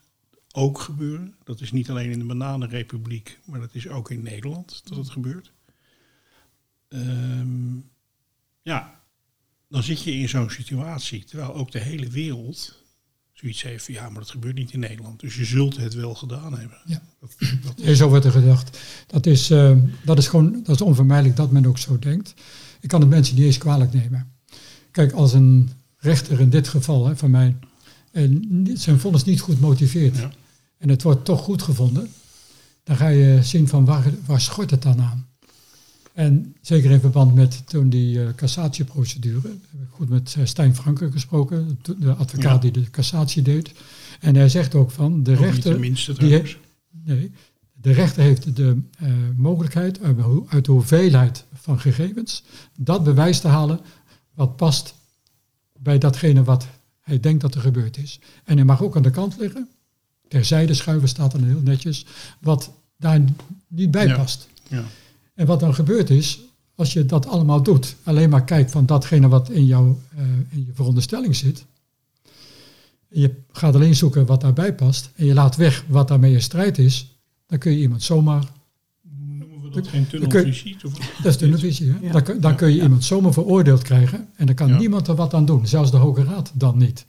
[0.51, 1.35] ook gebeuren.
[1.43, 5.09] Dat is niet alleen in de Bananenrepubliek, maar dat is ook in Nederland dat het
[5.09, 5.51] gebeurt.
[6.87, 7.75] Ehm,
[8.61, 9.01] ja,
[9.69, 12.83] dan zit je in zo'n situatie, terwijl ook de hele wereld
[13.45, 15.19] zoiets heeft van ja, maar dat gebeurt niet in Nederland.
[15.19, 16.77] Dus je zult het wel gedaan hebben.
[16.85, 17.01] Ja.
[17.85, 18.79] Dat, zo wordt er gedacht.
[19.07, 22.33] Dat is, eh, dat is gewoon dat is onvermijdelijk dat men ook zo denkt.
[22.81, 24.31] Ik kan het mensen niet eens kwalijk nemen.
[24.91, 27.55] Kijk, als een rechter in dit geval hè, van mij
[28.11, 30.31] en niet- zijn vonnis niet goed motiveert Ja.
[30.77, 32.07] en het wordt toch goed gevonden,
[32.83, 35.27] dan ga je zien van waar, waar schort het dan aan.
[36.15, 40.75] En zeker in verband met toen die eh, cassatieprocedure, heb ik goed met eh, Stijn
[40.75, 42.69] Franken gesproken, de- advocaat Ja.
[42.69, 43.71] die de cassatie deed.
[44.19, 45.73] En hij zegt ook van de ook rechter.
[45.73, 46.57] de minste die.
[47.03, 47.31] Nee,
[47.73, 49.07] de rechter heeft de eh,
[49.37, 52.43] mogelijkheid uit, uit de hoeveelheid van gegevens
[52.79, 53.79] dat bewijs te halen
[54.33, 54.93] wat past
[55.79, 56.67] bij datgene wat
[57.01, 58.19] hij denkt dat er gebeurd is.
[58.43, 59.69] En hij mag ook aan de kant liggen,
[60.27, 62.05] terzijde schuiven staat dan heel netjes,
[62.39, 63.21] wat daar
[63.67, 64.15] niet bij Ja.
[64.15, 64.47] past.
[64.67, 64.83] Ja.
[65.35, 66.39] En wat dan gebeurd is,
[66.75, 70.65] als je dat allemaal doet, alleen maar kijkt van datgene wat in, jouw, eh, in
[70.65, 71.65] je veronderstelling zit,
[73.09, 76.41] en je gaat alleen zoeken wat daarbij past, en je laat weg wat daarmee in
[76.41, 77.15] strijd is,
[77.47, 78.43] dan kun je iemand zomaar,
[79.17, 80.77] Noemen we dat geen tunnelvisie?
[81.23, 81.97] Dat is de visie, hè?
[82.01, 82.11] Ja.
[82.11, 84.77] dan, kun- dan kun je iemand zomaar veroordeeld krijgen, en dan kan Ja.
[84.77, 87.05] niemand er wat aan doen, zelfs de Hoge Raad dan niet.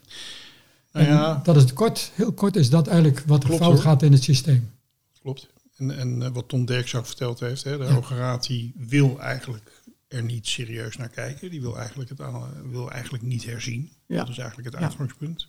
[0.92, 3.82] Nou dat is kort, heel kort is dat eigenlijk wat er Klopt, fout hoor.
[3.82, 4.68] gaat in het systeem.
[5.22, 5.48] klopt.
[5.76, 7.90] En, en eh, wat Tom Derks ook verteld heeft, hè, de Ja.
[7.92, 11.50] Hoge Raad die wil eigenlijk er niet serieus naar kijken.
[11.50, 13.90] Die wil eigenlijk, het aan, wil eigenlijk niet herzien.
[14.06, 14.16] Ja.
[14.18, 15.48] Dat is eigenlijk het uitgangspunt.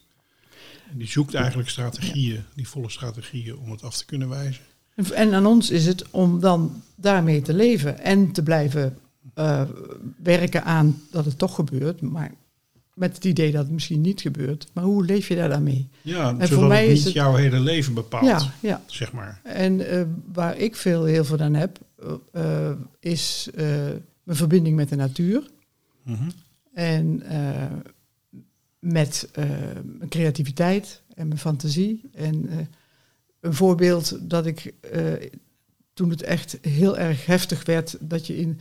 [0.92, 4.64] En die zoekt eigenlijk strategieën, die volle strategieën om het af te kunnen wijzen.
[4.96, 8.98] En- En aan ons is het om dan daarmee te leven en te blijven
[9.34, 9.62] eh,
[10.24, 12.32] werken aan dat het toch gebeurt, maar
[12.98, 14.68] met het idee dat het misschien niet gebeurt.
[14.74, 15.88] Maar hoe leef je daar dan mee?
[16.02, 18.82] Ja, voor zodat mij het is het- jouw hele leven bepaalt, Ja, ja.
[18.86, 19.40] zeg maar.
[19.44, 20.02] En eh,
[20.34, 21.80] waar ik veel heel veel aan heb,
[22.32, 23.66] eh, is eh,
[24.24, 25.50] mijn verbinding met de natuur.
[26.04, 26.30] Mhm.
[26.74, 27.24] En
[28.80, 32.02] met mijn creativiteit en mijn fantasie.
[32.14, 32.50] En
[33.40, 34.74] een voorbeeld dat ik
[35.94, 38.60] toen het echt heel erg heftig werd, dat je in,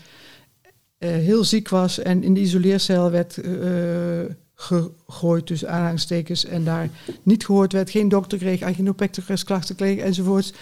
[0.99, 3.53] heel ziek was en in de isoleercel werd eh,
[4.55, 6.89] gegooid tussen aanhalingstekens en daar
[7.23, 10.53] niet gehoord werd, geen dokter kreeg, Acinopectorus klachten kreeg enzovoorts.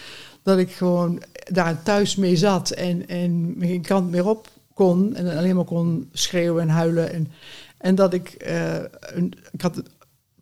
[0.42, 5.36] Dat ik gewoon daar thuis mee zat en, en geen kant meer op kon en
[5.36, 7.12] alleen maar kon schreeuwen en huilen.
[7.12, 7.28] En,
[7.78, 9.82] en dat ik, eh, een, ik had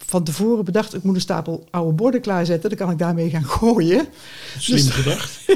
[0.07, 3.45] van tevoren bedacht, ik moet een stapel oude borden klaarzetten, dan kan ik daarmee gaan
[3.45, 4.07] gooien.
[4.59, 5.41] Slim Dus- gedacht.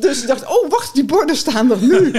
[0.00, 2.12] Dus ik dacht, oh wacht, die borden staan er nu.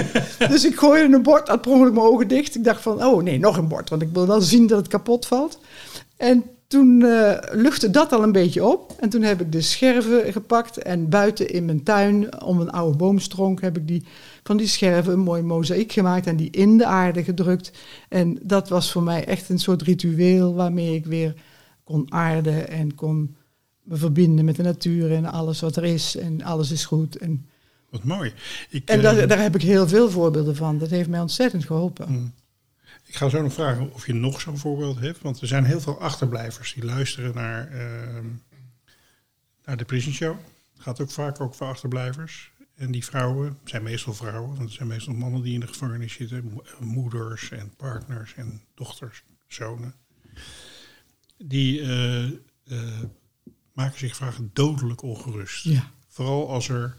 [0.48, 2.54] dus ik gooide een bord, had per ongeluk mijn ogen dicht.
[2.54, 4.88] Ik dacht van, oh nee, nog een bord, want ik wil wel zien dat het
[4.88, 5.58] kapot valt.
[6.16, 8.92] En toen eh, luchtte dat al een beetje op.
[9.00, 12.96] En toen heb ik de scherven gepakt en buiten in mijn tuin, om een oude
[12.96, 14.04] boomstronk, heb ik die,
[14.50, 17.72] van die scherven een mooi mozaïek gemaakt en die in de aarde gedrukt.
[18.08, 21.34] En dat was voor mij echt een soort ritueel waarmee ik weer
[21.84, 23.36] kon aarden en kon
[23.82, 27.16] me verbinden met de natuur en alles wat er is en alles is goed.
[27.16, 27.48] En,
[27.90, 28.32] Wat mooi.
[28.70, 30.78] Ik, en eh, daar, daar heb ik heel veel voorbeelden van.
[30.78, 32.12] Dat heeft mij ontzettend geholpen.
[32.12, 32.32] Mm.
[33.06, 35.20] Ik ga zo nog vragen of je nog zo'n voorbeeld hebt.
[35.20, 38.26] Want er zijn heel veel achterblijvers die luisteren naar, ehm,
[39.64, 40.36] naar de Prison Show.
[40.72, 42.49] Het gaat ook vaak ook voor achterblijvers.
[42.80, 46.12] En die vrouwen zijn meestal vrouwen, want het zijn meestal mannen die in de gevangenis
[46.12, 46.44] zitten.
[46.44, 49.94] mo- Moeders en partners en dochters, zonen.
[51.38, 53.00] Die eh, eh,
[53.72, 55.64] maken zich vaak dodelijk ongerust.
[55.64, 55.90] Ja.
[56.08, 56.96] Vooral als er.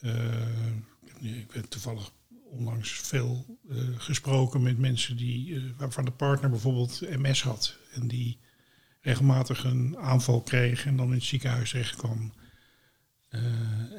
[0.00, 0.66] eh,
[1.20, 2.10] ik ben toevallig
[2.50, 7.76] onlangs veel eh, gesproken met mensen die, eh, waarvan de partner bijvoorbeeld MS had.
[7.92, 8.38] En die
[9.00, 12.32] regelmatig een aanval kreeg en dan in het ziekenhuis terecht kwam.
[13.28, 13.42] Eh,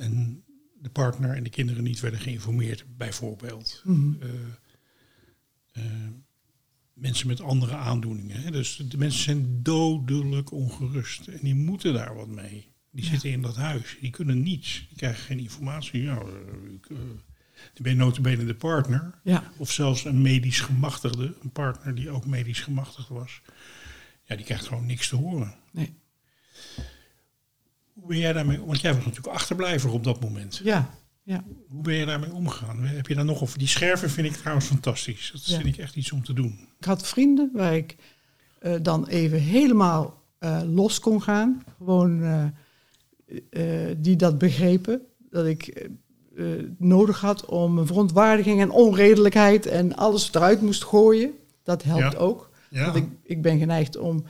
[0.04, 0.44] en
[0.82, 3.82] de partner en de kinderen niet werden geïnformeerd, bijvoorbeeld.
[3.86, 4.14] Mhm.
[4.22, 4.30] Eh,
[5.72, 5.84] eh,
[6.94, 8.42] mensen met andere aandoeningen.
[8.42, 8.52] Hè?
[8.52, 11.28] Dus de mensen zijn dodelijk ongerust.
[11.28, 12.68] En die moeten daar wat mee.
[12.92, 13.10] Die Ja.
[13.10, 13.98] zitten in dat huis.
[14.02, 14.86] Die kunnen niets.
[14.88, 16.02] Die krijgen geen informatie.
[16.02, 16.22] Ja,
[16.74, 16.98] ik, eh,
[17.74, 19.20] die ben je notabene de partner.
[19.24, 19.52] Ja.
[19.58, 21.36] Of zelfs een medisch gemachtigde.
[21.42, 23.42] Een partner die ook medisch gemachtigd was.
[24.24, 25.56] Ja, die krijgt gewoon niks te horen.
[25.72, 25.94] Nee.
[28.00, 28.60] Hoe ben jij daarmee...
[28.66, 30.62] Want jij was natuurlijk achterblijver op dat moment.
[30.64, 30.90] Ja.
[31.24, 31.44] Ja.
[31.70, 32.84] Hoe ben je daarmee omgegaan?
[32.84, 33.58] Heb je daar nog over?
[33.60, 35.30] Die scherven vind ik trouwens fantastisch.
[35.34, 35.56] Dat Ja.
[35.56, 36.60] vind ik echt iets om te doen.
[36.80, 37.96] Ik had vrienden waar ik
[38.60, 41.64] eh, dan even helemaal eh, los kon gaan.
[41.78, 43.64] Gewoon eh,
[43.98, 45.02] die dat begrepen.
[45.30, 45.90] Dat ik
[46.78, 51.32] nodig had om verontwaardiging en onredelijkheid en alles eruit moest gooien.
[51.64, 52.18] Dat helpt Ja.
[52.20, 52.50] ook.
[52.70, 54.24] Ja, Want ik, ik ben geneigd om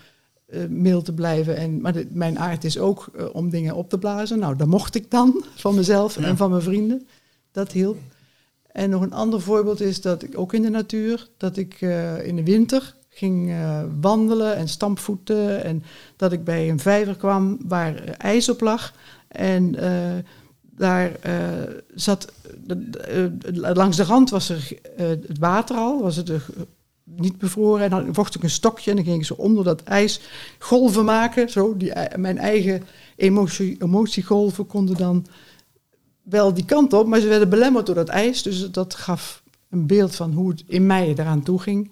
[0.70, 1.56] mild te blijven.
[1.56, 4.40] En, maar mijn aard is ook eh, om dingen op te blazen.
[4.40, 6.26] Nou, dat mocht ik dan van mezelf Ja.
[6.26, 7.08] en van mijn vrienden.
[7.52, 7.98] Dat hielp.
[8.72, 12.28] En nog een ander voorbeeld is dat ik ook in de natuur, dat ik eh,
[12.28, 13.54] in de winter ging
[14.02, 15.64] wandelen en stampvoeten.
[15.64, 15.84] En
[16.16, 18.94] dat ik bij een vijver kwam waar ijs op lag.
[19.28, 19.76] En
[20.76, 21.12] daar
[21.96, 22.32] zat,
[23.52, 26.32] langs de rand was er het water al, was het
[27.16, 27.84] niet bevroren.
[27.84, 30.20] En dan vocht ik een stokje en dan ging ik zo onder dat ijs
[30.60, 31.50] golven maken.
[31.50, 32.84] Zo, die, mijn eigen
[33.16, 35.26] emotie, emotiegolven konden dan
[36.24, 38.42] wel die kant op, maar ze werden belemmerd door dat ijs.
[38.44, 41.92] Dus dat gaf een beeld van hoe het in mij eraan toe ging.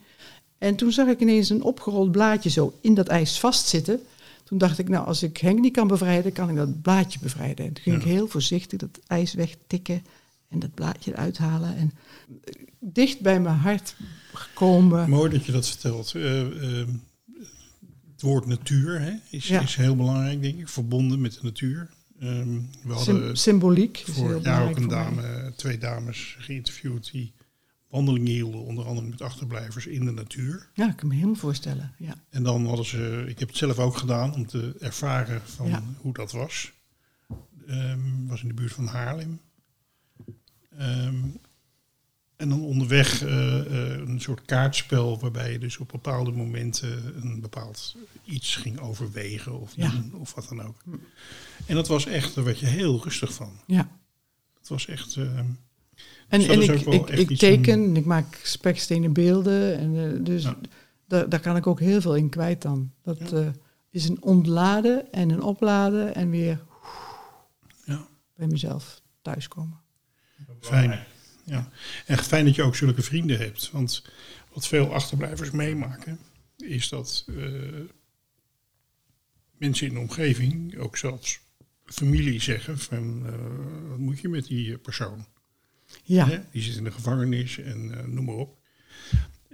[0.57, 3.99] En toen zag ik ineens een opgerold blaadje zo in dat ijs vastzitten.
[4.43, 7.65] Toen dacht ik, nou, als ik Henk niet kan bevrijden, kan ik dat blaadje bevrijden.
[7.65, 8.01] En toen ging Ja.
[8.01, 10.03] ik heel voorzichtig dat ijs wegtikken
[10.49, 11.75] en dat blaadje eruit halen.
[11.75, 11.91] En
[12.43, 13.95] eh, dicht bij mijn hart
[14.33, 15.09] gekomen.
[15.09, 16.15] Mooi dat je dat vertelt.
[16.15, 16.87] Eh, eh,
[18.11, 19.61] het woord natuur hè, is, Ja.
[19.61, 20.69] is heel belangrijk, denk ik.
[20.69, 21.89] Verbonden met de natuur.
[22.19, 27.33] Ehm, we hadden Sym- symboliek vorig jaar ook een voor dame, twee dames geïnterviewd die
[27.89, 30.69] wandelingen hielden, onder andere met achterblijvers in de natuur.
[30.73, 31.93] Ja, ik kan me helemaal voorstellen.
[31.97, 32.13] Ja.
[32.29, 35.83] En dan hadden ze, ik heb het zelf ook gedaan om te ervaren van Ja.
[35.97, 36.71] hoe dat was.
[37.67, 39.39] Ehm was in de buurt van Haarlem.
[40.77, 41.15] Ehm,
[42.35, 47.41] en dan onderweg eh, eh, een soort kaartspel waarbij je dus op bepaalde momenten een
[47.41, 49.89] bepaald iets ging overwegen of Ja.
[49.89, 50.83] doen of wat dan ook.
[51.65, 53.51] En dat was echt, daar werd je heel rustig van.
[53.67, 53.89] ja.
[54.59, 55.15] Het was echt.
[55.15, 55.45] ehm,
[56.27, 56.61] En, Dus dat en
[56.93, 59.77] ik, ik, teken, om- en ik maak spekstenen beelden.
[59.77, 60.57] En, eh, dus Ja.
[61.07, 62.91] daar, daar kan ik ook heel veel in kwijt dan.
[63.03, 63.51] Dat, Ja.
[63.89, 66.63] is een ontladen en een opladen en weer
[67.85, 68.07] Ja.
[68.35, 69.79] bij mezelf thuiskomen.
[70.61, 71.05] Fijn.
[71.43, 71.69] Ja.
[72.05, 73.71] En fijn dat je ook zulke vrienden hebt.
[73.71, 74.03] Want
[74.53, 76.19] wat veel achterblijvers meemaken,
[76.57, 77.35] is dat eh,
[79.57, 81.39] mensen in de omgeving, ook zelfs
[81.85, 83.33] familie, zeggen van eh,
[83.89, 85.25] wat moet je met die eh, persoon?
[86.03, 86.39] Ja, Hè?
[86.51, 88.57] Die zit in de gevangenis en eh, noem maar op.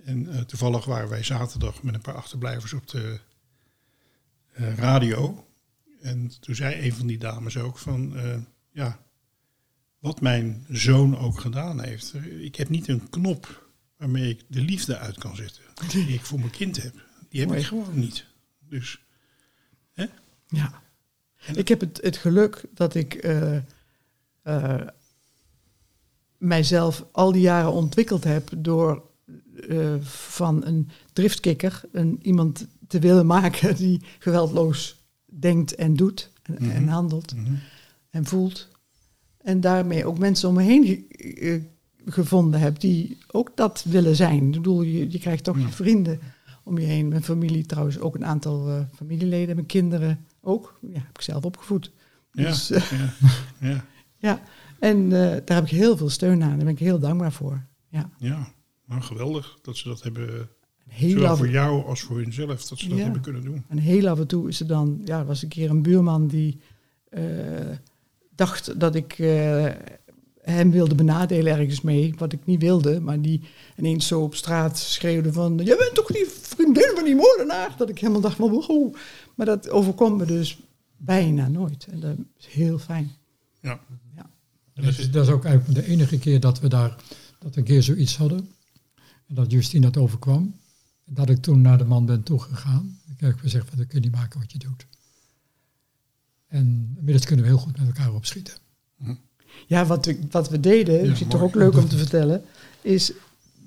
[0.03, 3.19] En eh, toevallig waren wij zaterdag met een paar achterblijvers op de
[4.53, 5.47] eh, radio.
[6.01, 8.37] En toen zei een van die dames ook van, eh,
[8.71, 9.05] ja,
[10.03, 12.13] wat mijn zoon ook gedaan heeft.
[12.39, 15.63] Ik heb niet een knop waarmee ik de liefde uit kan zetten.
[15.89, 16.93] Die ik voor mijn kind heb.
[17.29, 17.61] Die heb Mooi.
[17.61, 18.25] ik gewoon niet.
[18.69, 18.99] Dus
[20.47, 20.81] ja.
[21.53, 23.55] Ik heb het, het geluk dat ik eh,
[24.41, 24.87] eh,
[26.37, 29.09] mijzelf al die jaren ontwikkeld heb door
[29.69, 36.53] eh, van een driftkikker een, iemand te willen maken die geweldloos denkt en doet en,
[36.59, 36.69] Mhm.
[36.69, 37.53] en handelt mhm.
[38.09, 38.71] en voelt.
[39.43, 41.61] En daarmee ook mensen om me heen eh,
[42.05, 44.45] gevonden heb die ook dat willen zijn.
[44.45, 45.61] Ik bedoel, je, je krijgt toch Ja.
[45.65, 46.19] je vrienden
[46.63, 47.07] om je heen.
[47.07, 50.79] Mijn familie trouwens, ook een aantal eh, familieleden, mijn kinderen ook.
[50.81, 51.91] Ja, heb ik zelf opgevoed.
[52.31, 53.13] ja, Dus, eh, ja,
[53.69, 53.85] ja,
[54.27, 54.41] ja,
[54.79, 56.49] en daar heb ik heel veel steun aan.
[56.49, 57.65] Daar ben ik heel dankbaar voor.
[57.89, 58.47] Ja, ja.
[58.85, 60.49] Nou, geweldig dat ze dat hebben
[60.87, 63.03] heel Zowel af, voor jou als voor hunzelf, dat ze dat Ja.
[63.03, 63.63] hebben kunnen doen.
[63.67, 65.01] en heel af en toe is er dan...
[65.05, 66.59] Ja, er was een keer een buurman die
[68.35, 69.65] dacht dat ik eh,
[70.41, 72.13] hem wilde benadelen ergens mee.
[72.17, 73.41] Wat ik niet wilde, maar die
[73.77, 75.57] ineens zo op straat schreeuwde van...
[75.63, 77.75] Jij bent toch die vriendin van die moordenaar?
[77.77, 78.49] Dat ik helemaal dacht van...
[78.49, 78.95] Wow.
[79.35, 80.59] Maar dat overkomt me dus
[80.97, 81.87] bijna nooit.
[81.91, 83.11] En dat is heel fijn.
[83.61, 83.79] Ja.
[84.73, 86.95] En Dat dus- is, dat is ook eigenlijk de enige keer dat we daar
[87.39, 88.49] dat we een keer zoiets hadden.
[89.27, 90.55] En dat Justine dat overkwam.
[91.05, 92.99] Dat ik toen naar de man ben toegegaan.
[93.15, 94.87] Ik heb gezegd, van, dat kun je niet maken wat je doet.
[96.53, 98.53] En inmiddels kunnen we heel goed met elkaar opschieten.
[99.67, 102.43] Ja, wat we, wat we deden, Ja, dat is toch ook leuk om te vertellen,
[102.81, 103.11] is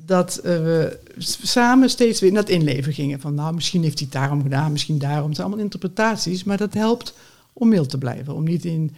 [0.04, 0.98] dat we
[1.42, 3.20] samen steeds weer in dat inleven gingen.
[3.20, 5.26] Van nou, misschien heeft hij het daarom gedaan, misschien daarom.
[5.26, 7.14] Het zijn allemaal interpretaties, maar dat helpt
[7.52, 8.34] om mild te blijven.
[8.34, 8.96] Om niet in,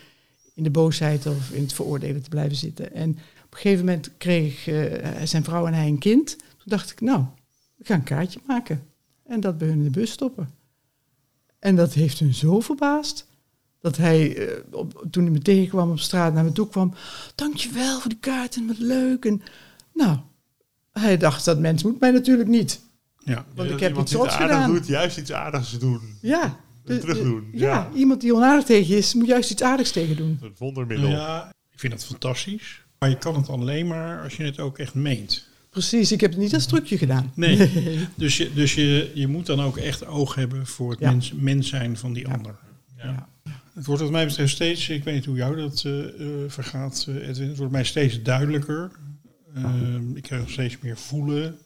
[0.55, 2.95] in de boosheid of in het veroordelen te blijven zitten.
[2.95, 3.11] En
[3.45, 6.37] op een gegeven moment kreeg eh, zijn vrouw en hij een kind.
[6.37, 7.25] Toen dacht ik, nou,
[7.77, 8.83] we gaan een kaartje maken.
[9.27, 10.51] En dat bij hun in de bus stoppen.
[11.59, 13.27] En dat heeft hun zo verbaasd.
[13.81, 16.95] Dat hij, eh, op, toen hij me tegenkwam op straat, naar me toe kwam.
[17.35, 19.25] Dankjewel voor die kaart en wat leuk.
[19.25, 19.43] En,
[19.95, 20.19] nou,
[20.93, 22.81] hij dacht, dat mens moet mij natuurlijk niet.
[23.25, 24.71] Ja, Want Ja, ik heb iets rots aardig gedaan.
[24.75, 26.01] doet, juist iets aardigs doen.
[26.21, 26.57] Ja.
[26.85, 27.69] En terugdoen, ja.
[27.69, 27.91] ja.
[27.95, 30.39] iemand die onaardig tegen je is, moet juist iets aardigs tegen doen.
[30.43, 31.09] Het wondermiddel.
[31.09, 32.83] ja, ik vind dat fantastisch.
[32.99, 35.47] Maar je kan het alleen maar als je het ook echt meent.
[35.71, 37.33] Precies, ik heb het niet als trucje gedaan.
[37.35, 37.71] Nee.
[38.17, 41.11] Dus, je, dus je, je moet dan ook echt oog hebben voor het Ja.
[41.11, 42.35] mens, mens zijn van die Ja.
[42.35, 42.55] ander.
[42.97, 43.29] Ja.
[43.79, 47.05] Het wordt wat mij betreft steeds, ik weet niet hoe jou dat eh, eh, vergaat
[47.09, 48.91] eh, Edwin, het wordt mij steeds duidelijker.
[49.55, 51.59] Ehm, ik krijg nog steeds meer voelen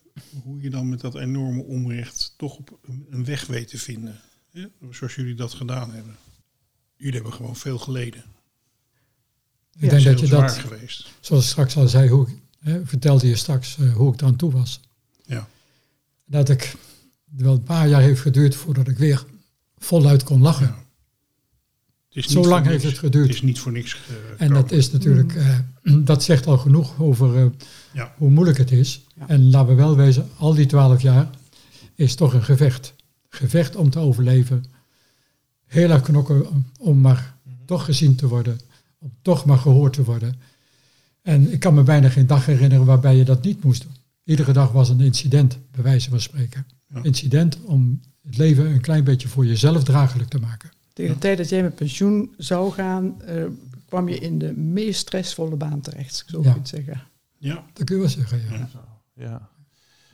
[0.43, 2.79] hoe je dan met dat enorme onrecht toch op
[3.11, 4.21] een, weg weet te vinden.
[4.51, 6.17] Ja, zoals jullie dat gedaan hebben.
[6.97, 8.25] Jullie hebben gewoon veel geleden.
[9.73, 11.11] Ik Ja, denk dat je dat, geweest.
[11.21, 14.53] zoals ik straks al zei, hoe, ik- hè, vertelde je straks hoe ik eraan toe
[14.53, 14.81] was.
[15.25, 15.49] Ja.
[16.25, 16.75] Dat ik
[17.25, 19.25] wel een paar jaar heeft geduurd voordat ik weer
[19.79, 20.67] voluit kon lachen.
[20.67, 20.81] Ja.
[22.13, 23.27] Is Zo lang heeft niks- het geduurd.
[23.27, 23.97] Het is niet voor niks
[24.39, 25.59] En dat is natuurlijk, eh,
[26.05, 27.47] dat zegt al genoeg over eh,
[27.93, 28.15] Ja.
[28.17, 29.05] hoe moeilijk het is.
[29.19, 29.29] Ja.
[29.29, 31.31] En laten we wel wezen, al die twaalf jaar
[31.95, 32.95] is toch een gevecht.
[33.29, 34.65] Gevecht om te overleven.
[35.67, 37.37] Heel erg knokken om, om maar
[37.67, 38.61] toch gezien te worden.
[38.99, 40.41] Om toch maar gehoord te worden.
[41.23, 43.93] En ik kan me bijna geen dag herinneren waarbij je dat niet moest doen.
[44.25, 46.67] Iedere dag was een incident, bij wijze van spreken.
[46.95, 47.03] Ja.
[47.03, 50.71] Incident om het leven een klein beetje voor jezelf draaglijk te maken.
[50.93, 53.45] Tegen de tijd dat jij met pensioen zou gaan, eh,
[53.89, 56.25] kwam je in de meest stressvolle baan terecht.
[56.27, 56.43] Zo Ja.
[56.43, 57.03] kun je het zeggen.
[57.39, 58.57] Ja, Dat kun je wel zeggen, ja.
[58.57, 58.69] Ja.
[59.15, 59.49] Ja.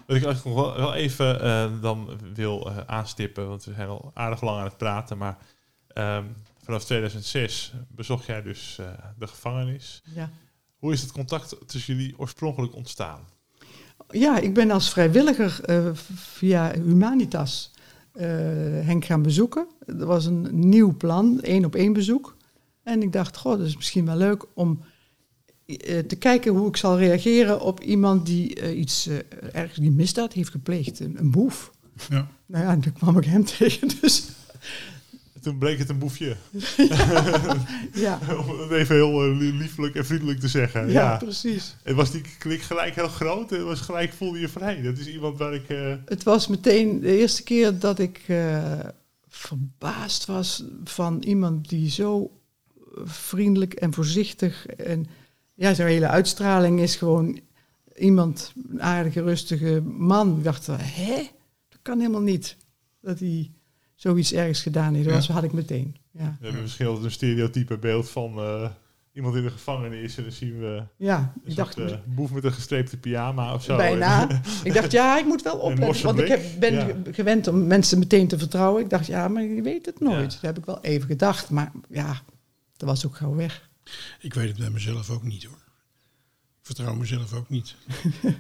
[0.07, 4.11] Wat ik eigenlijk nog wel, even eh, dan wil eh, aanstippen, want we zijn al
[4.14, 5.37] aardig lang aan het praten, maar
[5.89, 6.24] ehm,
[6.62, 8.87] vanaf 2006 bezocht jij dus eh,
[9.18, 10.03] de gevangenis.
[10.14, 10.31] Ja.
[10.79, 13.20] Hoe is het contact tussen jullie oorspronkelijk ontstaan?
[14.11, 17.70] Ja, ik ben als vrijwilliger eh, via Humanitas
[18.84, 19.66] Henk gaan bezoeken.
[19.86, 22.36] Er was een nieuw plan, één op één bezoek.
[22.82, 24.80] En ik dacht, goh, dat is misschien wel leuk om
[25.68, 29.16] eh, te kijken hoe ik zal reageren op iemand die eh, iets eh,
[29.52, 31.70] ergens die misdaad heeft gepleegd, een, een boef.
[32.08, 32.28] ja.
[32.46, 34.28] Nou ja, en toen kwam ik hem tegen, dus
[35.43, 36.36] Toen bleek het een boefje.
[37.93, 40.86] ja, Om het even heel eh, lie- liefelijk en vriendelijk te zeggen.
[40.86, 41.16] ja, Ja.
[41.16, 41.76] precies.
[41.82, 43.53] En was die klik gelijk heel groot?
[43.53, 44.82] En was gelijk voelde je vrij?
[44.82, 45.68] Dat is iemand waar ik...
[45.68, 48.78] eh, Het was meteen de eerste keer dat ik eh,
[49.28, 52.30] verbaasd was van iemand die zo
[53.05, 55.07] vriendelijk en voorzichtig en
[55.55, 57.41] ja, zijn hele uitstraling is gewoon
[57.97, 60.36] iemand, een aardige, rustige man.
[60.39, 61.14] Ik dacht, hè?
[61.68, 62.57] Dat kan helemaal niet.
[63.01, 63.51] Dat hij
[63.99, 65.09] zoiets ergens gedaan heeft.
[65.09, 65.32] Dat Ja.
[65.34, 65.96] had ik meteen.
[66.12, 68.70] Ja, We hebben misschien altijd een stereotype beeld van eh,
[69.12, 70.16] iemand in de gevangenis.
[70.16, 73.62] En dan zien we ja ik dacht soort, eh, boef met een gestreepte pyjama of
[73.64, 73.76] zo.
[73.76, 74.42] bijna.
[74.64, 76.05] ik dacht, ja, ik moet wel opletten.
[76.05, 76.94] Want ik heb, ben Ja.
[77.12, 78.82] gewend om mensen meteen te vertrouwen.
[78.82, 80.20] Ik dacht, ja, maar je weet het nooit.
[80.32, 80.38] Ja.
[80.38, 81.51] Dat heb ik wel even gedacht.
[81.51, 82.22] Maar ja,
[82.76, 83.70] dat was ook gauw weg.
[84.20, 85.62] Ik weet het bij mezelf ook niet hoor.
[86.61, 87.74] Ik vertrouw mezelf ook niet.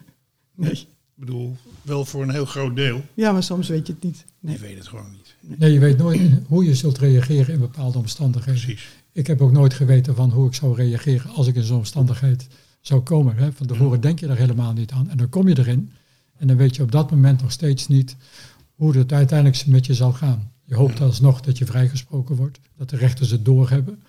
[0.54, 0.88] Nee.
[1.18, 3.04] Ik bedoel, wel voor een heel groot deel.
[3.14, 4.24] Ja, maar soms weet je het niet.
[4.40, 4.54] Nee.
[4.54, 5.58] Ik weet het gewoon niet.
[5.58, 8.60] Nee, je weet nooit hoe je zult reageren in bepaalde omstandigheden.
[8.60, 8.88] Precies.
[9.12, 12.46] Ik heb ook nooit geweten van hoe ik zou reageren als ik in zo'n omstandigheid
[12.80, 13.36] zou komen.
[13.36, 13.52] Hè.
[13.52, 15.10] Van tevoren denk je daar helemaal niet aan.
[15.10, 15.92] En dan kom je erin
[16.36, 18.16] en dan weet je op dat moment nog steeds niet
[18.74, 20.52] hoe het uiteindelijk met je zal gaan.
[20.64, 24.02] Je hoopt alsnog dat je vrijgesproken wordt, dat de rechters het doorhebben.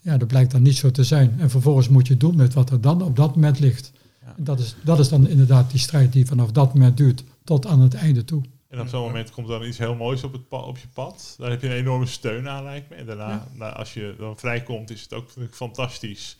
[0.00, 1.34] Ja, dat blijkt dan niet zo te zijn.
[1.38, 3.92] En vervolgens moet je doen met wat er dan op dat moment ligt.
[4.36, 7.66] En dat, is, dat is dan inderdaad die strijd die vanaf dat moment duurt tot
[7.66, 8.42] aan het einde toe.
[8.68, 11.34] En op zo'n moment komt dan iets heel moois op, het pa- op je pad.
[11.38, 12.94] Daar heb je een enorme steun aan, lijkt me.
[12.96, 13.46] En daarna, Ja.
[13.52, 16.36] nou, als je dan vrijkomt, is het ook fantastisch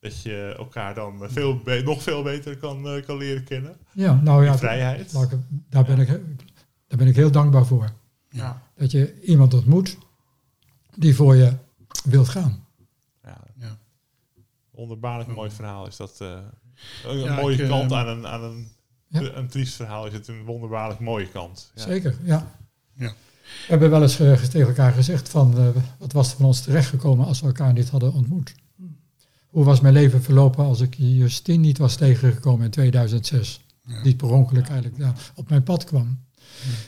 [0.00, 3.76] dat je elkaar dan eh, veel be- nog veel beter kan, eh, kan leren kennen.
[3.92, 5.12] Ja, nou Die ja, vrijheid.
[5.68, 6.06] daar, ben ik,
[6.86, 7.92] daar ben ik heel dankbaar voor.
[8.30, 8.62] Ja.
[8.76, 9.98] Dat je iemand ontmoet
[10.96, 11.52] die voor je
[12.04, 12.64] wilt gaan.
[13.22, 13.40] Ja.
[13.56, 13.78] Ja.
[14.70, 16.20] Wonderbaarlijk mooi verhaal is dat.
[16.20, 16.38] eh,
[17.06, 18.68] een Ja, mooie ik, kant eh, aan een, aan een,
[19.08, 19.20] Ja.
[19.20, 21.70] een triest verhaal is het een wonderbaarlijk mooie kant.
[21.74, 21.82] Ja.
[21.82, 22.56] Zeker, ja.
[22.96, 23.14] Ja.
[23.44, 25.66] We hebben wel eens eh, tegen elkaar gezegd van eh,
[25.98, 28.54] wat was er van ons terechtgekomen als we elkaar niet hadden ontmoet.
[29.48, 33.60] Hoe was mijn leven verlopen als ik Justine niet was tegengekomen in 2006?
[33.86, 34.02] Ja.
[34.02, 36.18] Die per ongeluk eigenlijk ja, op mijn pad kwam.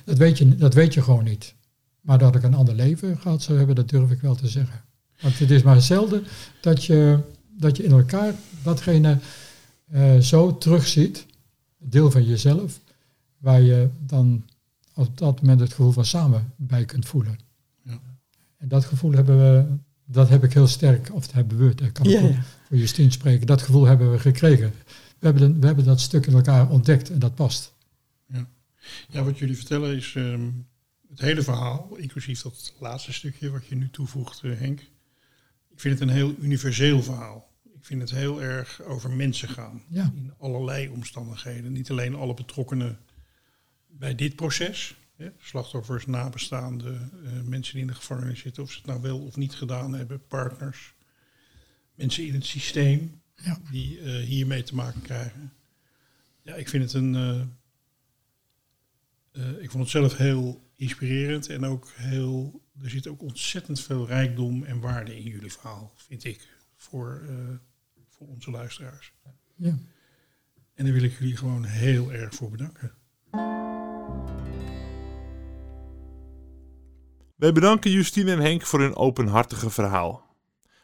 [0.05, 1.55] Dat, weet je, dat weet je gewoon niet.
[2.01, 4.85] Maar dat ik een ander leven gehad zou hebben, dat durf ik wel te zeggen.
[5.21, 6.25] Want het is maar zelden
[6.61, 7.19] dat je,
[7.59, 9.19] dat je in elkaar datgene
[9.91, 11.27] eh, zo terugziet,
[11.79, 12.81] deel van jezelf,
[13.39, 14.45] waar je dan
[14.95, 17.39] op dat moment het gevoel van samen bij kunt voelen.
[17.83, 18.01] Ja.
[18.57, 21.93] En dat gevoel hebben we, dat heb ik heel sterk, of dat hebben we, dat
[21.93, 22.43] kan ik Ja, ook ja.
[22.69, 24.73] voor Justine spreken, dat gevoel hebben we gekregen.
[25.19, 27.75] We hebben, een- we hebben dat stuk in elkaar ontdekt en dat past.
[29.09, 30.51] Ja, wat jullie vertellen is ehm,
[31.09, 34.81] het hele verhaal, inclusief dat laatste stukje wat je nu toevoegt, eh, Henk.
[35.71, 37.49] Ik vind het een heel universeel verhaal.
[37.87, 39.83] Ik vind het heel erg over mensen gaan.
[39.89, 40.13] Ja.
[40.15, 41.73] In allerlei omstandigheden.
[41.73, 42.99] Niet alleen alle betrokkenen
[43.87, 44.97] bij dit proces.
[45.17, 49.19] Hè, slachtoffers, nabestaanden, eh, mensen die in de gevangenis zitten, of ze het nou wel
[49.19, 50.95] of niet gedaan hebben, partners.
[51.95, 53.59] Mensen in het systeem Ja.
[53.71, 55.53] die eh, hiermee te maken krijgen.
[56.43, 57.15] Ja, ik vind het een.
[59.33, 62.63] eh, ik vond het zelf heel inspirerend en ook heel.
[62.83, 67.23] Er zit ook ontzettend veel rijkdom en waarde in jullie verhaal, vind ik, voor,
[68.19, 69.13] voor onze luisteraars.
[69.55, 69.79] Ja.
[70.75, 72.95] En daar wil ik jullie gewoon heel erg voor bedanken.
[77.37, 80.37] Wij bedanken Justine en Henk voor hun openhartige verhaal.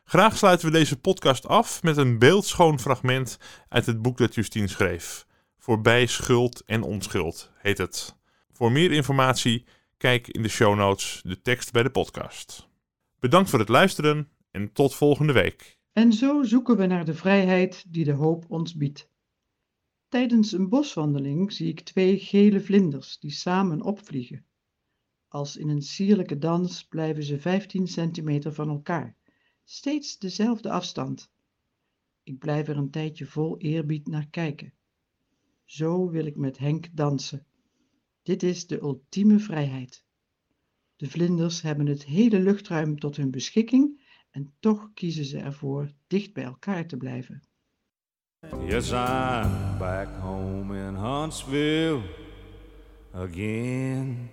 [0.05, 4.69] Graag sluiten we deze podcast af met een beeldschoon fragment uit het boek dat Justine
[4.69, 5.27] schreef.
[5.59, 8.17] Voorbij schuld en onschuld heet het.
[8.53, 12.69] Voor meer informatie kijk in de show notes de tekst bij de podcast.
[13.19, 15.81] Bedankt voor het luisteren en tot volgende week.
[15.93, 19.11] En zo zoeken we naar de vrijheid die de hoop ons biedt.
[20.09, 24.45] Tijdens een boswandeling zie ik twee gele vlinders die samen opvliegen.
[25.29, 29.17] Als in een sierlijke dans blijven ze 15 centimeter van elkaar,
[29.65, 31.31] steeds dezelfde afstand.
[32.23, 34.73] Ik blijf er een tijdje vol eerbied naar kijken.
[35.65, 37.47] Zo wil ik met Henk dansen.
[38.23, 40.05] Dit is de ultieme vrijheid.
[40.97, 44.02] De vlinders hebben het hele luchtruim tot hun beschikking
[44.33, 47.43] en toch kiezen ze ervoor dicht bij elkaar te blijven.
[48.67, 48.91] Yes,
[49.79, 52.03] back home in Huntsville
[53.13, 54.31] again.